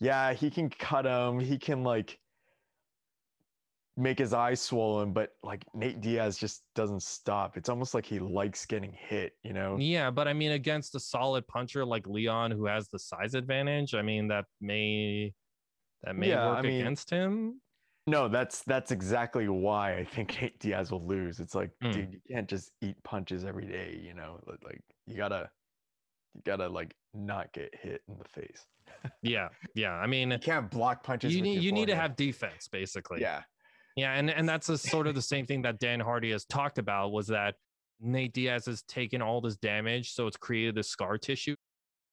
yeah, 0.00 0.32
he 0.32 0.50
can 0.50 0.68
cut 0.68 1.04
him. 1.06 1.38
He 1.38 1.58
can 1.58 1.84
like 1.84 2.18
make 3.98 4.18
his 4.18 4.32
eyes 4.32 4.60
swollen, 4.60 5.12
but 5.12 5.32
like 5.42 5.64
Nate 5.74 6.00
Diaz 6.00 6.38
just 6.38 6.62
doesn't 6.76 7.02
stop. 7.02 7.56
It's 7.56 7.68
almost 7.68 7.94
like 7.94 8.06
he 8.06 8.20
likes 8.20 8.64
getting 8.64 8.92
hit, 8.92 9.32
you 9.42 9.52
know? 9.52 9.76
Yeah, 9.78 10.10
but 10.10 10.28
I 10.28 10.32
mean, 10.32 10.52
against 10.52 10.94
a 10.94 11.00
solid 11.00 11.46
puncher 11.48 11.84
like 11.84 12.06
Leon, 12.06 12.52
who 12.52 12.66
has 12.66 12.88
the 12.88 12.98
size 12.98 13.34
advantage, 13.34 13.94
I 13.94 14.02
mean, 14.02 14.28
that 14.28 14.44
may 14.60 15.34
that 16.04 16.14
may 16.14 16.28
yeah, 16.28 16.48
work 16.48 16.58
I 16.58 16.62
mean, 16.62 16.80
against 16.80 17.10
him. 17.10 17.60
No, 18.06 18.28
that's 18.28 18.62
that's 18.62 18.92
exactly 18.92 19.48
why 19.48 19.96
I 19.96 20.04
think 20.04 20.38
Nate 20.40 20.58
Diaz 20.60 20.92
will 20.92 21.04
lose. 21.04 21.40
It's 21.40 21.56
like, 21.56 21.70
mm. 21.82 21.92
dude, 21.92 22.12
you 22.12 22.20
can't 22.30 22.48
just 22.48 22.70
eat 22.80 22.96
punches 23.02 23.44
every 23.44 23.66
day, 23.66 24.00
you 24.00 24.14
know. 24.14 24.38
Like 24.46 24.80
you 25.08 25.16
gotta, 25.16 25.50
you 26.34 26.42
gotta 26.46 26.68
like 26.68 26.94
not 27.14 27.52
get 27.52 27.74
hit 27.74 28.02
in 28.08 28.14
the 28.16 28.40
face. 28.40 28.64
yeah, 29.22 29.48
yeah. 29.74 29.92
I 29.92 30.06
mean, 30.06 30.30
you 30.30 30.38
can't 30.38 30.70
block 30.70 31.02
punches. 31.02 31.34
You 31.34 31.42
need 31.42 31.62
you 31.64 31.72
need 31.72 31.86
to 31.86 31.96
have 31.96 32.14
defense, 32.14 32.68
basically. 32.68 33.20
Yeah, 33.20 33.42
yeah, 33.98 34.14
and 34.14 34.30
and 34.30 34.48
that's 34.48 34.68
a 34.68 34.78
sort 34.78 35.08
of 35.08 35.16
the 35.16 35.22
same 35.22 35.44
thing 35.44 35.62
that 35.62 35.80
Dan 35.80 35.98
Hardy 35.98 36.30
has 36.30 36.44
talked 36.44 36.78
about 36.78 37.10
was 37.10 37.26
that 37.26 37.56
Nate 38.00 38.32
Diaz 38.32 38.66
has 38.66 38.82
taken 38.82 39.20
all 39.20 39.40
this 39.40 39.56
damage, 39.56 40.12
so 40.12 40.28
it's 40.28 40.36
created 40.36 40.76
the 40.76 40.84
scar 40.84 41.18
tissue. 41.18 41.56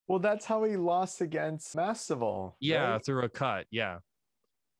Well, 0.07 0.17
that's 0.17 0.45
how 0.45 0.63
he 0.63 0.77
lost 0.77 1.21
against 1.21 1.75
Masvidal. 1.75 2.53
Yeah, 2.59 2.93
right? 2.93 3.05
through 3.05 3.23
a 3.23 3.29
cut. 3.29 3.67
Yeah. 3.69 3.99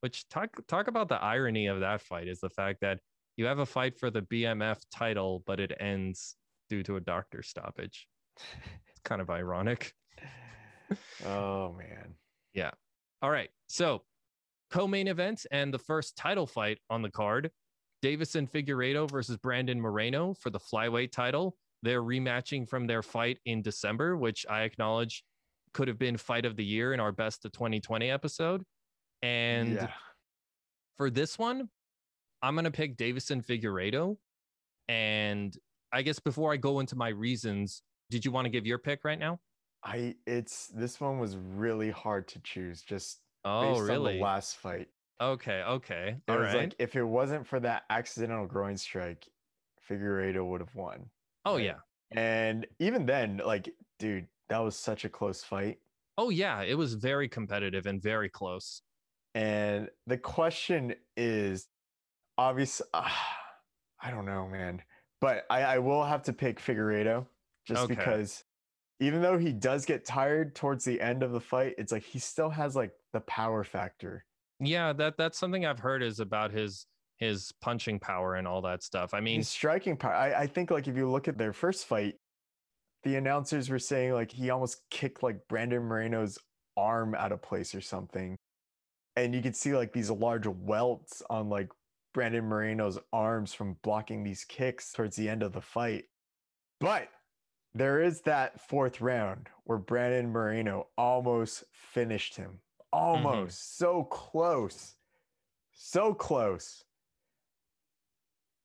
Which 0.01 0.27
talk 0.29 0.49
talk 0.67 0.87
about 0.87 1.07
the 1.07 1.21
irony 1.21 1.67
of 1.67 1.79
that 1.81 2.01
fight 2.01 2.27
is 2.27 2.39
the 2.39 2.49
fact 2.49 2.81
that 2.81 2.99
you 3.37 3.45
have 3.45 3.59
a 3.59 3.65
fight 3.67 3.99
for 3.99 4.09
the 4.09 4.21
BMF 4.21 4.77
title, 4.91 5.43
but 5.45 5.59
it 5.59 5.73
ends 5.79 6.35
due 6.71 6.81
to 6.83 6.95
a 6.95 6.99
doctor 6.99 7.43
stoppage. 7.43 8.07
It's 8.37 9.01
kind 9.03 9.21
of 9.21 9.29
ironic. 9.29 9.93
oh 11.25 11.73
man. 11.73 12.15
Yeah. 12.55 12.71
All 13.21 13.29
right. 13.29 13.49
So 13.67 14.01
co-main 14.75 15.07
event 15.07 15.45
and 15.51 15.73
the 15.73 15.79
first 15.79 16.17
title 16.17 16.45
fight 16.45 16.79
on 16.89 17.01
the 17.01 17.09
card. 17.09 17.49
Deiveson 18.03 18.49
Figueiredo 18.49 19.09
versus 19.09 19.37
Brandon 19.37 19.79
Moreno 19.79 20.33
for 20.33 20.49
the 20.49 20.59
flyweight 20.59 21.11
title. 21.11 21.55
They're 21.81 22.03
rematching 22.03 22.67
from 22.67 22.85
their 22.85 23.01
fight 23.01 23.39
in 23.45 23.61
December, 23.61 24.17
which 24.17 24.45
I 24.49 24.63
acknowledge 24.63 25.23
could 25.73 25.87
have 25.87 25.97
been 25.97 26.17
fight 26.17 26.45
of 26.45 26.57
the 26.57 26.65
year 26.65 26.93
in 26.93 26.99
our 26.99 27.13
best 27.13 27.45
of 27.45 27.53
2020 27.53 28.09
episode. 28.11 28.63
And 29.21 29.75
yeah. 29.75 29.91
for 30.97 31.09
this 31.09 31.39
one, 31.39 31.69
I'm 32.41 32.55
going 32.55 32.65
to 32.65 32.71
pick 32.71 32.97
Deiveson 32.97 33.45
Figueiredo. 33.45 34.17
And 34.89 35.57
I 35.93 36.01
guess 36.01 36.19
before 36.19 36.51
I 36.51 36.57
go 36.57 36.81
into 36.81 36.97
my 36.97 37.09
reasons, 37.09 37.81
did 38.09 38.25
you 38.25 38.31
want 38.31 38.45
to 38.45 38.49
give 38.49 38.65
your 38.65 38.77
pick 38.77 39.05
right 39.05 39.17
now? 39.17 39.39
I 39.83 40.15
it's 40.25 40.67
this 40.67 40.99
one 40.99 41.19
was 41.19 41.37
really 41.37 41.91
hard 41.91 42.27
to 42.29 42.39
choose 42.39 42.81
just 42.81 43.19
oh, 43.45 43.79
really? 43.79 44.19
last 44.19 44.57
fight. 44.57 44.87
Okay, 45.21 45.61
okay. 45.63 46.17
It 46.27 46.31
All 46.31 46.39
was 46.39 46.47
right. 46.47 46.55
like 46.55 46.75
if 46.79 46.95
it 46.95 47.03
wasn't 47.03 47.47
for 47.47 47.59
that 47.61 47.83
accidental 47.89 48.45
groin 48.45 48.75
strike, 48.77 49.27
Figueiredo 49.89 50.45
would 50.45 50.61
have 50.61 50.75
won. 50.75 51.09
Oh 51.45 51.57
yeah. 51.57 51.77
And 52.11 52.67
even 52.79 53.05
then, 53.05 53.41
like, 53.45 53.69
dude, 53.99 54.27
that 54.49 54.59
was 54.59 54.75
such 54.77 55.05
a 55.05 55.09
close 55.09 55.43
fight. 55.43 55.79
Oh 56.17 56.29
yeah, 56.29 56.61
it 56.63 56.77
was 56.77 56.93
very 56.93 57.27
competitive 57.27 57.85
and 57.85 58.01
very 58.01 58.29
close. 58.29 58.81
And 59.33 59.89
the 60.07 60.17
question 60.17 60.95
is 61.17 61.67
obviously, 62.37 62.87
uh, 62.93 63.09
I 64.01 64.11
don't 64.11 64.25
know, 64.25 64.47
man. 64.47 64.81
But 65.21 65.45
I, 65.49 65.61
I 65.63 65.77
will 65.79 66.03
have 66.03 66.23
to 66.23 66.33
pick 66.33 66.59
Figueiredo 66.59 67.25
just 67.67 67.83
okay. 67.83 67.95
because 67.95 68.43
even 68.99 69.21
though 69.21 69.37
he 69.37 69.51
does 69.51 69.85
get 69.85 70.05
tired 70.05 70.55
towards 70.55 70.85
the 70.85 70.99
end 71.01 71.23
of 71.23 71.31
the 71.31 71.39
fight, 71.39 71.75
it's 71.77 71.91
like 71.91 72.03
he 72.03 72.19
still 72.19 72.49
has 72.49 72.75
like 72.75 72.91
the 73.13 73.21
power 73.21 73.63
factor. 73.63 74.25
Yeah, 74.59 74.93
that 74.93 75.17
that's 75.17 75.37
something 75.37 75.65
I've 75.65 75.79
heard 75.79 76.01
is 76.01 76.19
about 76.19 76.51
his 76.51 76.85
his 77.17 77.51
punching 77.61 77.99
power 77.99 78.35
and 78.35 78.47
all 78.47 78.61
that 78.61 78.83
stuff. 78.83 79.13
I 79.13 79.19
mean, 79.19 79.37
his 79.37 79.49
striking 79.49 79.97
power. 79.97 80.13
I, 80.13 80.41
I 80.41 80.47
think 80.47 80.71
like 80.71 80.87
if 80.87 80.95
you 80.95 81.09
look 81.09 81.27
at 81.27 81.37
their 81.37 81.53
first 81.53 81.85
fight, 81.87 82.15
the 83.03 83.15
announcers 83.15 83.69
were 83.69 83.79
saying 83.79 84.13
like 84.13 84.31
he 84.31 84.49
almost 84.49 84.81
kicked 84.89 85.23
like 85.23 85.47
Brandon 85.47 85.83
Moreno's 85.83 86.37
arm 86.77 87.15
out 87.15 87.31
of 87.31 87.41
place 87.41 87.75
or 87.75 87.81
something. 87.81 88.35
And 89.17 89.33
you 89.33 89.41
could 89.41 89.55
see 89.55 89.75
like 89.75 89.93
these 89.93 90.09
large 90.09 90.47
welts 90.47 91.21
on 91.29 91.49
like 91.49 91.69
Brandon 92.13 92.45
Moreno's 92.45 92.99
arms 93.13 93.53
from 93.53 93.77
blocking 93.83 94.23
these 94.23 94.43
kicks 94.43 94.91
towards 94.91 95.15
the 95.15 95.29
end 95.29 95.43
of 95.43 95.53
the 95.53 95.61
fight. 95.61 96.05
But 96.79 97.07
there 97.75 98.01
is 98.01 98.21
that 98.21 98.61
fourth 98.69 99.01
round 99.01 99.49
where 99.65 99.77
Brandon 99.77 100.31
Moreno 100.31 100.87
almost 100.97 101.65
finished 101.73 102.37
him. 102.37 102.59
Mm-hmm. 102.93 103.05
Almost. 103.05 103.57
Mm-hmm. 103.57 103.83
So 103.85 104.03
close. 104.05 104.95
So 105.73 106.13
close. 106.13 106.83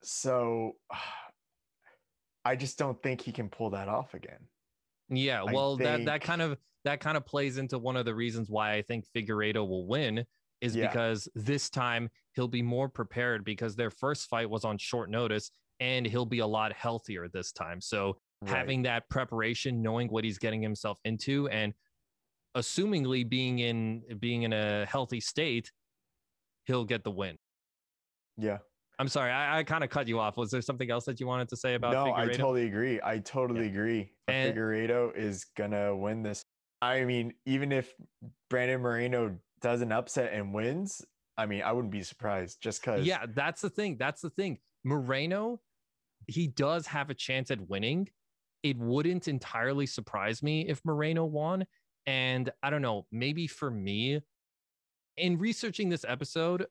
So 0.02 0.76
I 2.44 2.56
just 2.56 2.78
don't 2.78 3.02
think 3.02 3.20
he 3.20 3.32
can 3.32 3.50
pull 3.50 3.70
that 3.70 3.88
off 3.88 4.14
again. 4.14 4.38
Yeah, 5.10 5.42
well, 5.42 5.76
think... 5.76 5.88
that 5.88 6.04
that 6.06 6.20
kind 6.22 6.40
of 6.40 6.56
that 6.84 7.00
kind 7.00 7.16
of 7.16 7.26
plays 7.26 7.58
into 7.58 7.78
one 7.78 7.96
of 7.96 8.06
the 8.06 8.14
reasons 8.14 8.48
why 8.48 8.72
I 8.74 8.82
think 8.82 9.04
Figueiredo 9.14 9.56
will 9.56 9.86
win 9.86 10.24
is 10.62 10.74
yeah. 10.74 10.86
because 10.86 11.28
this 11.34 11.68
time 11.68 12.08
he'll 12.34 12.48
be 12.48 12.62
more 12.62 12.88
prepared 12.88 13.44
because 13.44 13.76
their 13.76 13.90
first 13.90 14.28
fight 14.28 14.48
was 14.48 14.64
on 14.64 14.78
short 14.78 15.10
notice 15.10 15.50
and 15.80 16.06
he'll 16.06 16.26
be 16.26 16.38
a 16.38 16.46
lot 16.46 16.72
healthier 16.72 17.28
this 17.28 17.52
time. 17.52 17.80
So 17.80 18.16
right. 18.42 18.56
having 18.56 18.82
that 18.82 19.08
preparation, 19.08 19.82
knowing 19.82 20.08
what 20.08 20.24
he's 20.24 20.38
getting 20.38 20.62
himself 20.62 20.98
into 21.04 21.48
and 21.48 21.74
assumingly 22.56 23.28
being 23.28 23.60
in 23.60 24.02
being 24.18 24.42
in 24.42 24.52
a 24.52 24.84
healthy 24.86 25.20
state, 25.20 25.70
he'll 26.64 26.84
get 26.84 27.04
the 27.04 27.10
win. 27.10 27.36
Yeah. 28.36 28.58
I'm 28.98 29.08
sorry, 29.08 29.32
I, 29.32 29.60
I 29.60 29.62
kind 29.62 29.82
of 29.82 29.88
cut 29.88 30.08
you 30.08 30.18
off. 30.18 30.36
Was 30.36 30.50
there 30.50 30.60
something 30.60 30.90
else 30.90 31.06
that 31.06 31.20
you 31.20 31.26
wanted 31.26 31.48
to 31.48 31.56
say 31.56 31.74
about? 31.74 31.92
No, 31.92 32.12
I 32.12 32.26
totally 32.26 32.66
agree. 32.66 33.00
I 33.02 33.18
totally 33.18 33.62
yeah. 33.62 33.70
agree. 33.70 34.12
And, 34.28 34.54
Figueiredo 34.54 35.16
is 35.16 35.46
gonna 35.56 35.96
win 35.96 36.22
this. 36.22 36.44
I 36.82 37.04
mean, 37.04 37.32
even 37.46 37.72
if 37.72 37.94
Brandon 38.50 38.80
Moreno 38.80 39.38
does 39.62 39.80
an 39.80 39.90
upset 39.90 40.32
and 40.34 40.52
wins, 40.52 41.02
I 41.38 41.46
mean, 41.46 41.62
I 41.62 41.72
wouldn't 41.72 41.92
be 41.92 42.02
surprised 42.02 42.58
just 42.60 42.82
because. 42.82 43.06
Yeah, 43.06 43.24
that's 43.34 43.62
the 43.62 43.70
thing. 43.70 43.96
That's 43.98 44.20
the 44.20 44.30
thing. 44.30 44.58
Moreno, 44.84 45.60
he 46.26 46.46
does 46.46 46.86
have 46.86 47.08
a 47.08 47.14
chance 47.14 47.50
at 47.50 47.70
winning. 47.70 48.08
It 48.62 48.76
wouldn't 48.78 49.28
entirely 49.28 49.86
surprise 49.86 50.42
me 50.42 50.68
if 50.68 50.80
Moreno 50.84 51.24
won. 51.24 51.66
And 52.06 52.50
I 52.62 52.70
don't 52.70 52.82
know, 52.82 53.06
maybe 53.12 53.46
for 53.46 53.70
me, 53.70 54.20
in 55.16 55.38
researching 55.38 55.88
this 55.88 56.04
episode, 56.06 56.66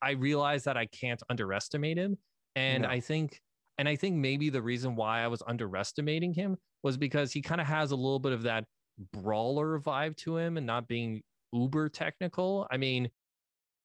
I 0.00 0.12
realized 0.12 0.64
that 0.66 0.76
I 0.76 0.86
can't 0.86 1.22
underestimate 1.28 1.98
him. 1.98 2.18
And 2.56 2.82
no. 2.82 2.88
I 2.88 3.00
think, 3.00 3.40
and 3.78 3.88
I 3.88 3.96
think 3.96 4.16
maybe 4.16 4.50
the 4.50 4.62
reason 4.62 4.94
why 4.96 5.22
I 5.22 5.28
was 5.28 5.42
underestimating 5.46 6.34
him 6.34 6.56
was 6.82 6.96
because 6.96 7.32
he 7.32 7.42
kind 7.42 7.60
of 7.60 7.66
has 7.66 7.90
a 7.90 7.96
little 7.96 8.20
bit 8.20 8.32
of 8.32 8.42
that 8.42 8.64
brawler 9.12 9.80
vibe 9.80 10.16
to 10.18 10.36
him 10.36 10.56
and 10.56 10.66
not 10.66 10.86
being 10.86 11.22
uber 11.52 11.88
technical. 11.88 12.66
I 12.70 12.76
mean, 12.76 13.10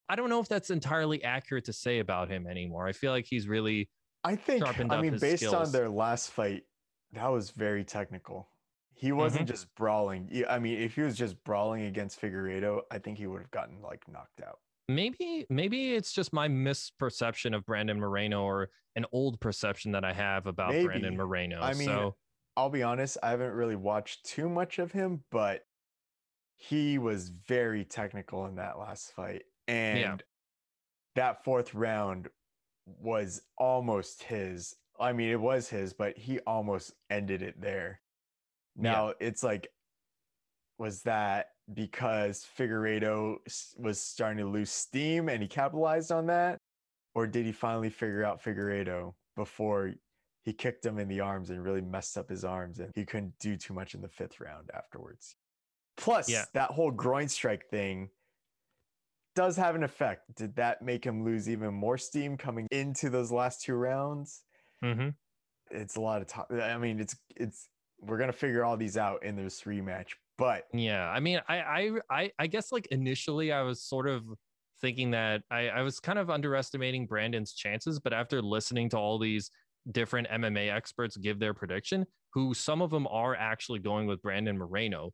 I 0.08 0.15
don't 0.15 0.30
know 0.30 0.39
if 0.39 0.48
that's 0.48 0.70
entirely 0.70 1.24
accurate 1.24 1.65
to 1.65 1.74
say 1.74 2.00
about 2.00 2.30
him 2.30 2.48
anymore. 2.48 2.88
I 2.88 2.94
feel 2.94 3.12
like 3.12 3.26
he's 3.28 3.48
really 3.48 3.89
I 4.24 4.36
think 4.36 4.65
I 4.92 5.02
mean 5.02 5.18
based 5.18 5.44
skills. 5.44 5.54
on 5.54 5.72
their 5.72 5.89
last 5.89 6.32
fight, 6.32 6.63
that 7.13 7.28
was 7.28 7.52
very 7.52 7.84
technical. 7.84 8.50
He 8.93 9.12
wasn't 9.12 9.45
mm-hmm. 9.45 9.54
just 9.54 9.74
brawling. 9.76 10.43
I 10.50 10.60
mean, 10.60 10.80
if 10.80 10.95
he 10.95 11.02
was 11.02 11.17
just 11.17 11.41
brawling 11.43 11.84
against 11.84 12.22
Figueiredo, 12.22 12.82
I 12.91 13.00
think 13.00 13.17
he 13.17 13.28
would 13.28 13.41
have 13.41 13.52
gotten 13.52 13.82
like 13.82 14.04
knocked 14.10 14.41
out 14.41 14.60
maybe 14.89 15.45
maybe 15.50 15.93
it's 15.93 16.12
just 16.12 16.34
my 16.34 16.50
misperception 16.50 17.56
of 17.56 17.65
Brandon 17.65 18.00
Moreno 18.00 18.43
or 18.43 18.69
an 18.95 19.06
old 19.13 19.39
perception 19.39 19.93
that 19.93 20.04
I 20.04 20.12
have 20.12 20.48
about 20.48 20.72
maybe. 20.72 20.86
Brandon 20.86 21.15
Moreno. 21.15 21.62
I 21.62 21.74
mean, 21.74 21.88
so, 21.88 22.15
I'll 22.58 22.69
be 22.69 22.84
honest, 22.84 23.17
I 23.24 23.30
haven't 23.30 23.54
really 23.54 23.76
watched 23.76 24.26
too 24.26 24.50
much 24.50 24.80
of 24.80 24.91
him, 24.91 25.24
but 25.32 25.62
he 26.58 26.98
was 26.98 27.30
very 27.30 27.86
technical 27.86 28.48
in 28.48 28.56
that 28.56 28.78
last 28.78 29.13
fight. 29.15 29.43
And 29.67 30.00
yeah. 30.00 30.17
that 31.15 31.45
fourth 31.45 31.74
round 31.74 32.28
was 32.86 33.41
almost 33.58 34.24
his. 34.24 34.76
I 35.00 35.14
mean, 35.14 35.30
it 35.30 35.40
was 35.40 35.70
his, 35.70 35.94
but 35.94 36.18
he 36.18 36.40
almost 36.40 36.94
ended 37.10 37.42
it 37.42 37.60
there. 37.60 38.02
Now 38.76 39.08
yeah. 39.08 39.28
it's 39.28 39.44
like, 39.44 39.70
was 40.78 41.02
that 41.04 41.48
because 41.74 42.46
Figueiredo 42.58 43.38
was 43.78 44.00
starting 44.00 44.38
to 44.38 44.50
lose 44.50 44.72
steam 44.72 45.30
and 45.30 45.42
he 45.42 45.48
capitalized 45.48 46.12
on 46.12 46.28
that? 46.28 46.58
Or 47.16 47.28
did 47.28 47.46
he 47.46 47.52
finally 47.52 47.90
figure 47.90 48.24
out 48.24 48.42
Figueiredo 48.42 49.14
before 49.36 49.94
he 50.44 50.54
kicked 50.54 50.86
him 50.86 51.00
in 51.00 51.08
the 51.08 51.20
arms 51.20 51.50
and 51.50 51.64
really 51.64 51.82
messed 51.82 52.18
up 52.18 52.30
his 52.30 52.46
arms 52.46 52.80
and 52.80 52.92
he 52.96 53.06
couldn't 53.06 53.34
do 53.40 53.58
too 53.58 53.74
much 53.74 53.94
in 53.94 54.02
the 54.02 54.08
fifth 54.08 54.40
round 54.40 54.70
afterwards? 54.74 55.36
Plus, 55.98 56.30
yeah. 56.30 56.46
that 56.54 56.72
whole 56.72 56.92
groin 56.92 57.28
strike 57.28 57.68
thing 57.70 58.10
does 59.36 59.58
have 59.58 59.76
an 59.76 59.84
effect. 59.84 60.34
Did 60.36 60.56
that 60.56 60.82
make 60.82 61.06
him 61.06 61.24
lose 61.24 61.50
even 61.50 61.74
more 61.74 61.98
steam 61.98 62.38
coming 62.38 62.68
into 62.72 63.10
those 63.10 63.32
last 63.32 63.62
two 63.62 63.76
rounds? 63.76 64.44
Mm-hmm. 64.84 65.10
It's 65.72 65.96
a 65.96 66.02
lot 66.02 66.22
of 66.22 66.28
time. 66.28 66.46
I 66.52 66.78
mean, 66.78 67.00
it's 67.00 67.15
it's 67.36 67.70
we're 68.02 68.18
gonna 68.18 68.34
figure 68.34 68.63
all 68.63 68.78
these 68.78 68.98
out 68.98 69.24
in 69.24 69.36
this 69.36 69.62
rematch. 69.62 70.10
But 70.38 70.63
yeah, 70.74 71.10
I 71.10 71.20
mean, 71.20 71.42
I 71.48 72.00
I 72.10 72.32
I 72.39 72.48
guess 72.48 72.72
like 72.72 72.88
initially 72.88 73.52
I 73.52 73.62
was 73.62 73.84
sort 73.84 74.08
of 74.08 74.24
thinking 74.82 75.12
that 75.12 75.42
I, 75.52 75.68
I 75.68 75.82
was 75.82 76.00
kind 76.00 76.18
of 76.18 76.30
underestimating 76.30 77.06
Brandon's 77.06 77.54
chances, 77.54 78.00
but 78.00 78.13
after 78.13 78.42
listening 78.42 78.89
to 78.92 78.98
all 78.98 79.20
these 79.20 79.52
different 79.92 80.28
MMA 80.30 80.74
experts 80.74 81.18
give 81.18 81.39
their 81.39 81.54
prediction, 81.54 82.06
who 82.34 82.54
some 82.54 82.82
of 82.82 82.89
them 82.89 83.08
are 83.08 83.36
actually 83.36 83.80
going 83.80 84.08
with 84.08 84.22
Brandon 84.22 84.58
Moreno, 84.58 85.12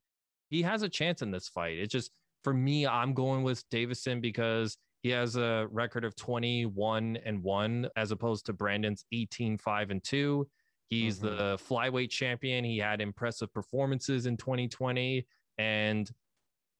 he 0.49 0.61
has 0.61 0.83
a 0.83 0.89
chance 0.89 1.21
in 1.21 1.31
this 1.31 1.47
fight. 1.47 1.77
It's 1.77 1.91
just 1.91 2.11
for 2.43 2.53
me, 2.53 2.85
I'm 2.85 3.13
going 3.13 3.43
with 3.43 3.67
Deiveson 3.69 4.21
because 4.21 4.77
he 5.05 5.11
has 5.11 5.35
a 5.35 5.67
record 5.69 6.03
of 6.03 6.15
21 6.15 7.19
and 7.23 7.43
1 7.43 7.89
as 7.95 8.09
opposed 8.09 8.47
to 8.47 8.53
Brandon's 8.53 9.05
18 9.11 9.55
5 9.55 9.91
and 9.91 10.03
2. 10.03 10.47
He's 10.87 11.19
mm-hmm. 11.19 11.37
the 11.37 11.59
flyweight 11.59 12.09
champion. 12.09 12.65
He 12.65 12.79
had 12.79 13.01
impressive 13.01 13.53
performances 13.53 14.25
in 14.25 14.35
2020. 14.35 15.27
And 15.59 16.09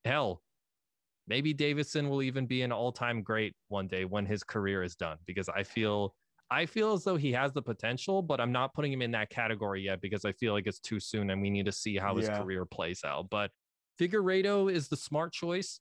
hell, 0.06 0.42
maybe 1.28 1.54
Deiveson 1.54 2.10
will 2.10 2.24
even 2.24 2.48
be 2.48 2.64
an 2.64 2.72
all-time 2.72 3.22
great 3.22 3.54
one 3.68 3.86
day 3.86 4.06
when 4.06 4.26
his 4.26 4.44
career 4.44 4.82
is 4.82 4.96
done 4.96 5.18
because 5.28 5.48
I 5.48 5.62
feel 5.62 6.16
I 6.50 6.66
feel 6.66 6.94
as 6.94 7.04
though 7.04 7.18
he 7.18 7.32
has 7.34 7.54
the 7.54 7.62
potential, 7.62 8.24
but 8.24 8.42
I'm 8.42 8.52
not 8.52 8.74
putting 8.74 8.92
him 8.92 9.04
in 9.04 9.12
that 9.12 9.30
category 9.30 9.84
yet 9.84 10.02
because 10.02 10.26
I 10.26 10.32
feel 10.32 10.54
like 10.54 10.66
it's 10.66 10.80
too 10.80 11.00
soon 11.00 11.30
and 11.30 11.44
we 11.44 11.52
need 11.52 11.68
to 11.68 11.72
see 11.72 11.96
how 11.96 12.16
his 12.16 12.28
career 12.28 12.66
plays 12.66 13.02
out. 13.06 13.28
But 13.30 13.52
Figueiredo 14.02 14.74
is 14.74 14.88
the 14.88 14.98
smart 14.98 15.32
choice 15.32 15.80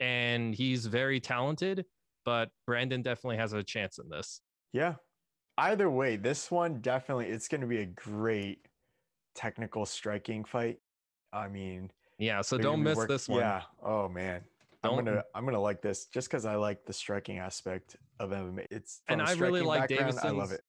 and 0.00 0.54
he's 0.54 0.86
very 0.86 1.20
talented, 1.20 1.84
but 2.24 2.50
Brandon 2.66 3.02
definitely 3.02 3.36
has 3.38 3.52
a 3.52 3.62
chance 3.62 3.98
in 3.98 4.08
this. 4.08 4.40
Yeah, 4.72 4.94
either 5.58 5.90
way, 5.90 6.16
this 6.16 6.50
one 6.50 6.80
definitely 6.80 7.26
it's 7.26 7.48
going 7.48 7.60
to 7.60 7.66
be 7.66 7.78
a 7.78 7.86
great 7.86 8.66
technical 9.34 9.86
striking 9.86 10.44
fight. 10.44 10.78
I 11.32 11.48
mean, 11.48 11.90
yeah. 12.18 12.40
So 12.42 12.58
don't 12.58 12.82
miss 12.82 12.96
work- 12.96 13.08
this 13.08 13.28
one. 13.28 13.40
Yeah. 13.40 13.62
Oh 13.82 14.08
man. 14.08 14.42
Don't, 14.82 14.98
I'm 14.98 15.04
gonna 15.04 15.24
I'm 15.34 15.44
gonna 15.44 15.60
like 15.60 15.82
this 15.82 16.06
just 16.06 16.28
because 16.28 16.44
I 16.44 16.56
like 16.56 16.84
the 16.84 16.92
striking 16.92 17.38
aspect 17.38 17.96
of 18.20 18.30
MMA. 18.30 18.66
It's 18.70 19.00
and 19.08 19.20
I 19.20 19.32
really 19.34 19.62
like 19.62 19.90
Deiveson. 19.90 20.24
I 20.24 20.30
love 20.30 20.52
it. 20.52 20.60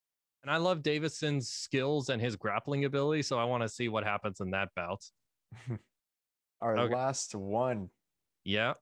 And 0.44 0.52
I 0.52 0.58
love 0.58 0.82
Deiveson's 0.82 1.50
skills 1.50 2.10
and 2.10 2.22
his 2.22 2.36
grappling 2.36 2.86
ability. 2.86 3.24
So 3.24 3.38
I 3.38 3.44
want 3.44 3.64
to 3.64 3.70
see 3.70 3.90
what 3.90 4.04
happens 4.04 4.40
in 4.40 4.52
that 4.52 4.70
bout. 4.76 5.04
Our 6.62 6.78
okay. 6.78 6.96
last 6.96 7.36
one. 7.36 7.90
Yeah. 8.44 8.74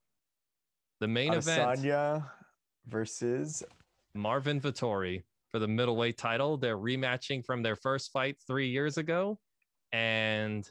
The 1.02 1.08
main 1.08 1.34
Adesanya 1.34 2.18
event. 2.18 2.24
versus 2.88 3.64
Marvin 4.14 4.62
Vettori 4.62 5.24
for 5.52 5.60
the 5.60 5.68
middleweight 5.68 6.18
title. 6.18 6.58
They're 6.58 6.78
rematching 6.78 7.46
from 7.46 7.62
their 7.64 7.76
first 7.76 8.12
fight 8.12 8.38
three 8.48 8.70
years 8.70 8.98
ago. 8.98 9.40
And 9.92 10.70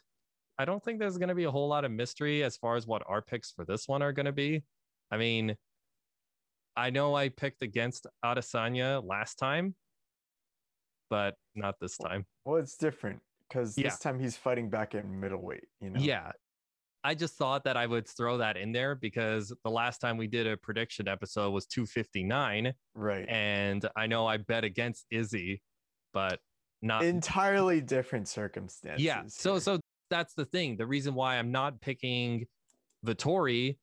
I 0.58 0.64
don't 0.64 0.82
think 0.82 0.98
there's 0.98 1.18
going 1.18 1.28
to 1.28 1.34
be 1.34 1.44
a 1.44 1.50
whole 1.50 1.68
lot 1.68 1.84
of 1.84 1.90
mystery 1.90 2.42
as 2.42 2.56
far 2.56 2.76
as 2.76 2.86
what 2.86 3.02
our 3.06 3.22
picks 3.22 3.50
for 3.50 3.64
this 3.64 3.88
one 3.88 4.02
are 4.02 4.12
going 4.12 4.26
to 4.26 4.32
be. 4.32 4.62
I 5.10 5.16
mean, 5.16 5.56
I 6.76 6.90
know 6.90 7.14
I 7.14 7.28
picked 7.28 7.62
against 7.62 8.06
Adesanya 8.24 9.02
last 9.04 9.36
time, 9.36 9.74
but 11.10 11.34
not 11.54 11.76
this 11.80 11.96
time. 11.96 12.26
Well, 12.44 12.56
it's 12.56 12.76
different 12.76 13.20
because 13.48 13.76
yeah. 13.78 13.84
this 13.84 13.98
time 13.98 14.18
he's 14.18 14.36
fighting 14.36 14.70
back 14.70 14.94
at 14.94 15.06
middleweight. 15.06 15.64
You 15.80 15.90
know. 15.90 16.00
Yeah, 16.00 16.32
I 17.04 17.14
just 17.14 17.36
thought 17.36 17.64
that 17.64 17.76
I 17.76 17.86
would 17.86 18.08
throw 18.08 18.38
that 18.38 18.56
in 18.56 18.72
there 18.72 18.94
because 18.94 19.52
the 19.62 19.70
last 19.70 19.98
time 19.98 20.16
we 20.16 20.26
did 20.26 20.46
a 20.46 20.56
prediction 20.56 21.06
episode 21.06 21.50
was 21.50 21.66
259. 21.66 22.72
Right. 22.94 23.28
And 23.28 23.86
I 23.94 24.06
know 24.06 24.26
I 24.26 24.38
bet 24.38 24.64
against 24.64 25.04
Izzy, 25.10 25.60
but 26.14 26.40
not 26.80 27.04
entirely 27.04 27.82
different 27.82 28.26
circumstances. 28.26 29.04
Yeah. 29.04 29.22
So 29.28 29.52
here. 29.52 29.60
so 29.60 29.80
that's 30.08 30.32
the 30.32 30.46
thing. 30.46 30.78
The 30.78 30.86
reason 30.86 31.14
why 31.14 31.36
I'm 31.36 31.52
not 31.52 31.80
picking 31.82 32.46
Vettori 33.06 33.76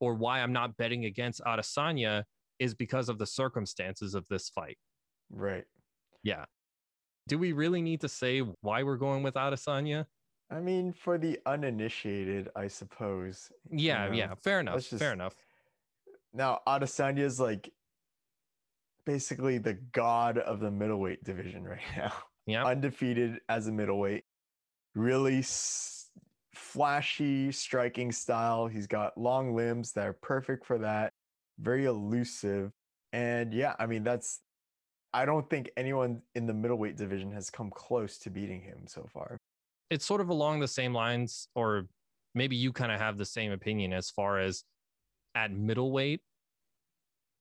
or 0.00 0.14
why 0.14 0.40
I'm 0.40 0.52
not 0.52 0.76
betting 0.76 1.04
against 1.04 1.40
Adesanya 1.42 2.24
is 2.58 2.74
because 2.74 3.08
of 3.08 3.18
the 3.18 3.26
circumstances 3.26 4.14
of 4.14 4.26
this 4.28 4.48
fight. 4.48 4.78
Right. 5.30 5.64
Yeah. 6.24 6.44
do 7.28 7.38
we 7.38 7.52
really 7.52 7.82
need 7.82 8.00
to 8.00 8.08
say 8.08 8.40
why 8.62 8.82
we're 8.82 8.96
going 8.96 9.22
with 9.22 9.34
Adesanya? 9.34 10.06
I 10.50 10.60
mean, 10.60 10.92
for 10.92 11.18
the 11.18 11.38
uninitiated, 11.44 12.48
I 12.56 12.68
suppose. 12.68 13.52
Yeah, 13.70 14.04
you 14.06 14.10
know, 14.10 14.16
yeah, 14.16 14.34
fair 14.34 14.60
enough. 14.60 14.76
Just, 14.76 14.98
fair 14.98 15.12
enough. 15.12 15.34
Now, 16.32 16.60
Adesanya 16.66 17.20
is 17.20 17.38
like 17.38 17.70
basically 19.04 19.58
the 19.58 19.74
god 19.74 20.38
of 20.38 20.60
the 20.60 20.70
middleweight 20.70 21.22
division 21.24 21.64
right 21.68 21.80
now. 21.96 22.12
Yeah, 22.46 22.64
undefeated 22.64 23.40
as 23.48 23.66
a 23.66 23.72
middleweight. 23.72 24.24
Really 24.94 25.40
s- 25.40 26.08
flashy 26.54 27.52
striking 27.52 28.10
style. 28.10 28.66
He's 28.68 28.86
got 28.86 29.18
long 29.18 29.54
limbs 29.54 29.92
that 29.92 30.06
are 30.06 30.14
perfect 30.14 30.64
for 30.64 30.78
that. 30.78 31.12
Very 31.58 31.84
elusive, 31.84 32.72
and 33.12 33.52
yeah, 33.52 33.74
I 33.78 33.86
mean 33.86 34.02
that's. 34.02 34.40
I 35.12 35.24
don't 35.24 35.48
think 35.48 35.70
anyone 35.76 36.20
in 36.34 36.46
the 36.46 36.52
middleweight 36.52 36.96
division 36.96 37.32
has 37.32 37.48
come 37.48 37.70
close 37.70 38.18
to 38.18 38.30
beating 38.30 38.60
him 38.60 38.84
so 38.86 39.06
far 39.10 39.38
it's 39.90 40.04
sort 40.04 40.20
of 40.20 40.28
along 40.28 40.60
the 40.60 40.68
same 40.68 40.94
lines, 40.94 41.48
or 41.54 41.86
maybe 42.34 42.56
you 42.56 42.72
kind 42.72 42.92
of 42.92 43.00
have 43.00 43.18
the 43.18 43.24
same 43.24 43.52
opinion 43.52 43.92
as 43.92 44.10
far 44.10 44.38
as 44.38 44.64
at 45.34 45.52
middleweight, 45.52 46.20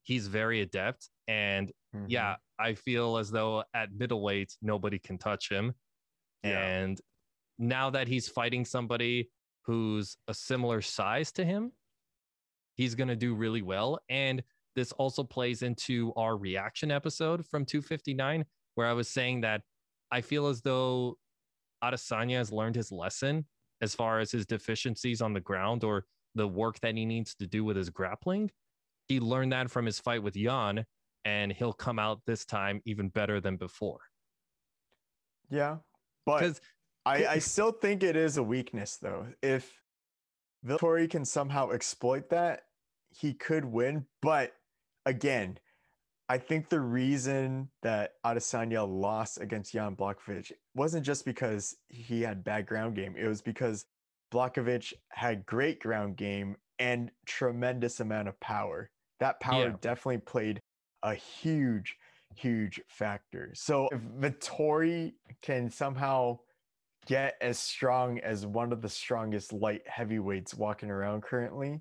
he's 0.04 0.28
very 0.28 0.62
adept. 0.62 1.10
And 1.28 1.72
mm-hmm. 1.96 2.06
yeah, 2.08 2.36
I 2.60 2.74
feel 2.74 3.18
as 3.18 3.30
though 3.30 3.64
at 3.74 3.94
middleweight, 3.94 4.56
nobody 4.62 5.00
can 5.00 5.18
touch 5.18 5.50
him. 5.50 5.74
Yeah. 6.44 6.60
And 6.60 7.02
now 7.60 7.90
that 7.90 8.08
he's 8.08 8.28
fighting 8.28 8.66
somebody 8.66 9.30
who's 9.66 10.18
a 10.28 10.34
similar 10.34 10.82
size 10.82 11.32
to 11.34 11.44
him, 11.44 11.72
he's 12.76 12.96
going 12.96 13.10
to 13.10 13.16
do 13.16 13.36
really 13.36 13.62
well. 13.62 14.00
And 14.10 14.44
this 14.76 14.92
also 14.94 15.24
plays 15.24 15.64
into 15.64 16.14
our 16.16 16.38
reaction 16.38 16.92
episode 16.92 17.46
from 17.46 17.66
259, 17.66 18.46
where 18.76 18.88
I 18.88 18.94
was 18.94 19.10
saying 19.10 19.42
that 19.42 19.62
I 20.12 20.22
feel 20.22 20.48
as 20.48 20.62
though 20.62 21.18
Adesanya 21.84 22.38
has 22.38 22.52
learned 22.52 22.76
his 22.76 22.92
lesson 22.92 23.46
as 23.82 23.94
far 23.94 24.20
as 24.20 24.32
his 24.32 24.46
deficiencies 24.46 25.22
on 25.22 25.34
the 25.34 25.40
ground 25.40 25.84
or 25.84 26.06
the 26.36 26.48
work 26.48 26.80
that 26.82 26.96
he 26.96 27.06
needs 27.06 27.36
to 27.36 27.48
do 27.48 27.64
with 27.64 27.78
his 27.78 27.90
grappling. 27.90 28.50
He 29.08 29.20
learned 29.20 29.52
that 29.52 29.70
from 29.70 29.86
his 29.86 30.00
fight 30.00 30.24
with 30.24 30.36
Jan, 30.36 30.86
and 31.26 31.52
he'll 31.52 31.74
come 31.74 32.00
out 32.00 32.22
this 32.26 32.46
time 32.46 32.82
even 32.86 33.10
better 33.10 33.40
than 33.40 33.58
before. 33.58 34.00
Yeah, 35.50 35.78
but 36.26 36.60
I, 37.06 37.26
I 37.26 37.40
still 37.40 37.72
think 37.72 38.04
it 38.04 38.16
is 38.16 38.38
a 38.38 38.44
weakness, 38.44 38.98
though. 39.02 39.28
If 39.42 39.82
Vettori 40.66 41.10
can 41.10 41.24
somehow 41.24 41.72
exploit 41.72 42.30
that, 42.30 42.64
he 43.10 43.34
could 43.34 43.64
win. 43.64 44.06
But 44.22 44.54
again, 45.06 45.58
I 46.30 46.38
think 46.38 46.68
the 46.68 46.82
reason 46.82 47.70
that 47.84 48.14
Adesanya 48.26 48.86
lost 48.88 49.40
against 49.40 49.72
Jan 49.72 49.96
Blachowicz 49.96 50.52
wasn't 50.76 51.06
just 51.06 51.24
because 51.24 51.76
he 51.88 52.22
had 52.22 52.44
bad 52.44 52.66
ground 52.66 52.96
game. 52.96 53.16
It 53.18 53.28
was 53.28 53.42
because 53.42 53.86
Blachowicz 54.34 54.94
had 55.10 55.46
great 55.46 55.80
ground 55.80 56.18
game 56.18 56.58
and 56.80 57.12
tremendous 57.26 58.02
amount 58.02 58.28
of 58.28 58.40
power. 58.42 58.90
That 59.20 59.40
power 59.40 59.70
yeah. 59.70 59.76
definitely 59.80 60.20
played 60.20 60.62
a 61.02 61.14
huge, 61.14 61.96
huge 62.36 62.82
factor. 62.88 63.52
So 63.56 63.88
if 63.92 64.02
Vettori 64.20 65.14
can 65.42 65.70
somehow 65.70 66.40
get 67.06 67.36
as 67.40 67.58
strong 67.58 68.20
as 68.20 68.46
one 68.46 68.74
of 68.74 68.82
the 68.82 68.90
strongest 68.90 69.54
light 69.54 69.84
heavyweights 69.88 70.54
walking 70.54 70.90
around 70.90 71.24
currently, 71.24 71.80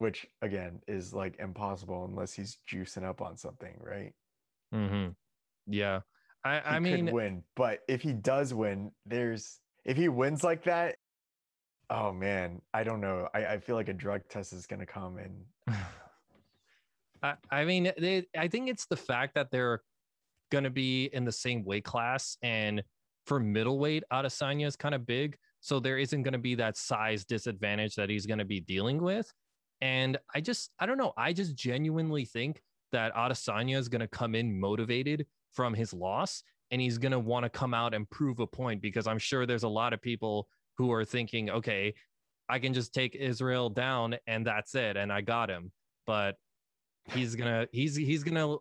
which 0.00 0.26
again 0.42 0.80
is 0.88 1.12
like 1.12 1.38
impossible 1.38 2.06
unless 2.06 2.32
he's 2.32 2.58
juicing 2.70 3.04
up 3.04 3.20
on 3.20 3.36
something, 3.36 3.74
right? 3.80 4.12
Mm-hmm. 4.74 5.10
Yeah, 5.66 6.00
I, 6.44 6.54
he 6.56 6.60
I 6.64 6.78
mean, 6.80 7.12
win, 7.12 7.42
but 7.54 7.80
if 7.86 8.00
he 8.02 8.12
does 8.12 8.54
win, 8.54 8.92
there's 9.06 9.60
if 9.84 9.96
he 9.96 10.08
wins 10.08 10.42
like 10.42 10.64
that, 10.64 10.96
oh 11.90 12.12
man, 12.12 12.62
I 12.72 12.82
don't 12.82 13.00
know. 13.00 13.28
I, 13.34 13.46
I 13.46 13.58
feel 13.58 13.76
like 13.76 13.88
a 13.88 13.94
drug 13.94 14.22
test 14.28 14.52
is 14.52 14.66
gonna 14.66 14.86
come 14.86 15.18
and. 15.18 15.76
I, 17.22 17.34
I 17.50 17.64
mean, 17.66 17.92
they, 17.98 18.26
I 18.34 18.48
think 18.48 18.70
it's 18.70 18.86
the 18.86 18.96
fact 18.96 19.34
that 19.34 19.50
they're 19.50 19.82
going 20.50 20.64
to 20.64 20.70
be 20.70 21.10
in 21.12 21.26
the 21.26 21.32
same 21.32 21.64
weight 21.64 21.84
class. 21.84 22.38
And 22.42 22.82
for 23.26 23.38
middleweight, 23.38 24.04
Adesanya 24.10 24.66
is 24.66 24.74
kind 24.74 24.94
of 24.94 25.06
big. 25.06 25.36
So 25.60 25.80
there 25.80 25.98
isn't 25.98 26.22
going 26.22 26.32
to 26.32 26.38
be 26.38 26.54
that 26.54 26.78
size 26.78 27.26
disadvantage 27.26 27.94
that 27.96 28.08
he's 28.08 28.24
going 28.24 28.38
to 28.38 28.46
be 28.46 28.60
dealing 28.60 29.02
with. 29.02 29.30
And 29.80 30.18
I 30.34 30.40
just, 30.40 30.70
I 30.78 30.86
don't 30.86 30.98
know. 30.98 31.12
I 31.16 31.32
just 31.32 31.54
genuinely 31.54 32.24
think 32.24 32.62
that 32.92 33.14
Adesanya 33.14 33.78
is 33.78 33.88
going 33.88 34.00
to 34.00 34.08
come 34.08 34.34
in 34.34 34.58
motivated 34.58 35.26
from 35.52 35.74
his 35.74 35.92
loss 35.92 36.42
and 36.70 36.80
he's 36.80 36.98
going 36.98 37.12
to 37.12 37.18
want 37.18 37.44
to 37.44 37.50
come 37.50 37.74
out 37.74 37.94
and 37.94 38.08
prove 38.10 38.40
a 38.40 38.46
point 38.46 38.80
because 38.82 39.06
I'm 39.06 39.18
sure 39.18 39.46
there's 39.46 39.62
a 39.62 39.68
lot 39.68 39.92
of 39.92 40.00
people 40.00 40.48
who 40.76 40.92
are 40.92 41.04
thinking, 41.04 41.50
okay, 41.50 41.94
I 42.48 42.58
can 42.58 42.74
just 42.74 42.92
take 42.92 43.14
Israel 43.14 43.70
down 43.70 44.16
and 44.26 44.46
that's 44.46 44.74
it. 44.74 44.96
And 44.96 45.12
I 45.12 45.20
got 45.20 45.50
him. 45.50 45.72
But 46.06 46.36
he's 47.12 47.34
going 47.34 47.50
to, 47.50 47.68
he's, 47.72 47.96
he's 47.96 48.24
going 48.24 48.34
to, 48.34 48.60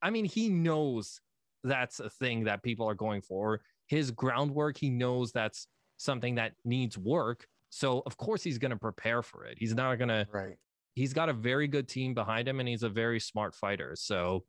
I 0.00 0.10
mean, 0.10 0.24
he 0.24 0.48
knows 0.48 1.20
that's 1.64 2.00
a 2.00 2.10
thing 2.10 2.44
that 2.44 2.62
people 2.62 2.88
are 2.88 2.94
going 2.94 3.22
for. 3.22 3.60
His 3.86 4.10
groundwork, 4.10 4.78
he 4.78 4.90
knows 4.90 5.32
that's 5.32 5.66
something 5.96 6.36
that 6.36 6.52
needs 6.64 6.98
work. 6.98 7.46
So 7.74 8.02
of 8.04 8.18
course 8.18 8.42
he's 8.42 8.58
going 8.58 8.70
to 8.70 8.76
prepare 8.76 9.22
for 9.22 9.46
it. 9.46 9.56
He's 9.58 9.74
not 9.74 9.96
going 9.96 10.10
to. 10.10 10.26
Right. 10.30 10.56
He's 10.94 11.14
got 11.14 11.30
a 11.30 11.32
very 11.32 11.66
good 11.66 11.88
team 11.88 12.12
behind 12.12 12.46
him, 12.46 12.60
and 12.60 12.68
he's 12.68 12.82
a 12.82 12.88
very 12.90 13.18
smart 13.18 13.54
fighter. 13.54 13.94
So 13.96 14.44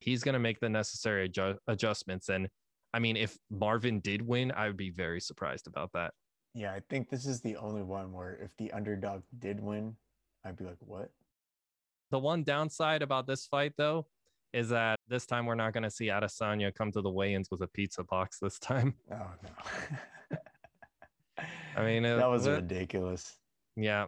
he's 0.00 0.22
going 0.22 0.32
to 0.32 0.38
make 0.38 0.58
the 0.58 0.70
necessary 0.70 1.28
adju- 1.28 1.58
adjustments. 1.68 2.30
And 2.30 2.48
I 2.94 2.98
mean, 2.98 3.18
if 3.18 3.36
Marvin 3.50 4.00
did 4.00 4.22
win, 4.22 4.52
I 4.52 4.68
would 4.68 4.78
be 4.78 4.88
very 4.88 5.20
surprised 5.20 5.66
about 5.66 5.92
that. 5.92 6.14
Yeah, 6.54 6.72
I 6.72 6.80
think 6.88 7.10
this 7.10 7.26
is 7.26 7.42
the 7.42 7.56
only 7.56 7.82
one 7.82 8.10
where 8.14 8.38
if 8.42 8.56
the 8.56 8.72
underdog 8.72 9.22
did 9.38 9.60
win, 9.60 9.96
I'd 10.46 10.56
be 10.56 10.64
like, 10.64 10.78
what? 10.80 11.10
The 12.10 12.18
one 12.18 12.42
downside 12.42 13.02
about 13.02 13.26
this 13.26 13.46
fight, 13.46 13.74
though, 13.76 14.06
is 14.54 14.70
that 14.70 14.98
this 15.08 15.26
time 15.26 15.44
we're 15.44 15.56
not 15.56 15.74
going 15.74 15.82
to 15.82 15.90
see 15.90 16.06
Adesanya 16.06 16.74
come 16.74 16.90
to 16.92 17.02
the 17.02 17.10
weigh-ins 17.10 17.50
with 17.50 17.60
a 17.60 17.66
pizza 17.66 18.02
box 18.02 18.38
this 18.38 18.58
time. 18.58 18.94
Oh 19.12 19.26
no. 19.42 19.50
I 21.76 21.84
mean, 21.84 22.04
it, 22.04 22.16
that 22.16 22.30
was 22.30 22.46
it, 22.46 22.52
ridiculous. 22.52 23.36
Yeah. 23.76 24.06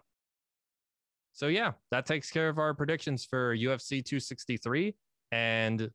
So 1.33 1.49
yeah, 1.49 1.73
that 1.91 2.07
takes 2.07 2.31
care 2.31 2.49
of 2.49 2.59
our 2.59 2.73
predictions 2.75 3.25
for 3.25 3.55
UFC 3.55 4.05
263, 4.05 4.95
and 5.33 5.91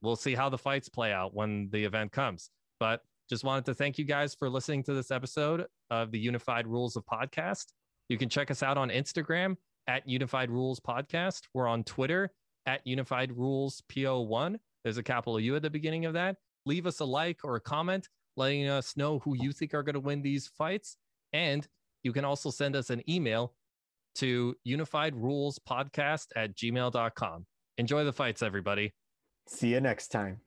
we'll 0.00 0.16
see 0.16 0.34
how 0.34 0.48
the 0.48 0.58
fights 0.58 0.88
play 0.88 1.12
out 1.12 1.34
when 1.34 1.68
the 1.70 1.84
event 1.84 2.12
comes. 2.12 2.50
But 2.80 3.02
just 3.28 3.44
wanted 3.44 3.64
to 3.66 3.74
thank 3.74 3.98
you 3.98 4.04
guys 4.04 4.34
for 4.34 4.48
listening 4.48 4.82
to 4.84 4.94
this 4.94 5.10
episode 5.10 5.66
of 5.90 6.10
the 6.10 6.18
Unified 6.18 6.66
Rules 6.66 6.96
of 6.96 7.04
Podcast. 7.04 7.66
You 8.08 8.18
can 8.18 8.28
check 8.28 8.50
us 8.50 8.62
out 8.62 8.78
on 8.78 8.88
Instagram 8.88 9.56
at 9.86 10.08
Unified 10.08 10.50
Rules 10.50 10.80
Podcast. 10.80 11.42
We're 11.54 11.68
on 11.68 11.84
Twitter 11.84 12.30
at 12.66 12.86
Unified 12.86 13.32
Rules 13.32 13.82
PO1. 13.92 14.56
There's 14.84 14.98
a 14.98 15.02
capital 15.02 15.38
U 15.38 15.56
at 15.56 15.62
the 15.62 15.70
beginning 15.70 16.04
of 16.06 16.14
that. 16.14 16.36
Leave 16.66 16.86
us 16.86 17.00
a 17.00 17.04
like 17.04 17.40
or 17.44 17.56
a 17.56 17.60
comment 17.60 18.08
letting 18.36 18.68
us 18.68 18.96
know 18.96 19.18
who 19.20 19.36
you 19.36 19.52
think 19.52 19.74
are 19.74 19.82
going 19.82 19.94
to 19.94 20.00
win 20.00 20.22
these 20.22 20.46
fights. 20.46 20.96
And 21.32 21.66
you 22.02 22.12
can 22.12 22.24
also 22.24 22.50
send 22.50 22.76
us 22.76 22.90
an 22.90 23.02
email 23.08 23.54
to 24.16 24.54
unified 24.64 25.14
rules 25.16 25.58
podcast 25.58 26.26
at 26.36 26.56
gmail.com. 26.56 27.46
Enjoy 27.78 28.04
the 28.04 28.12
fights, 28.12 28.42
everybody. 28.42 28.92
See 29.48 29.68
you 29.68 29.80
next 29.80 30.08
time. 30.08 30.40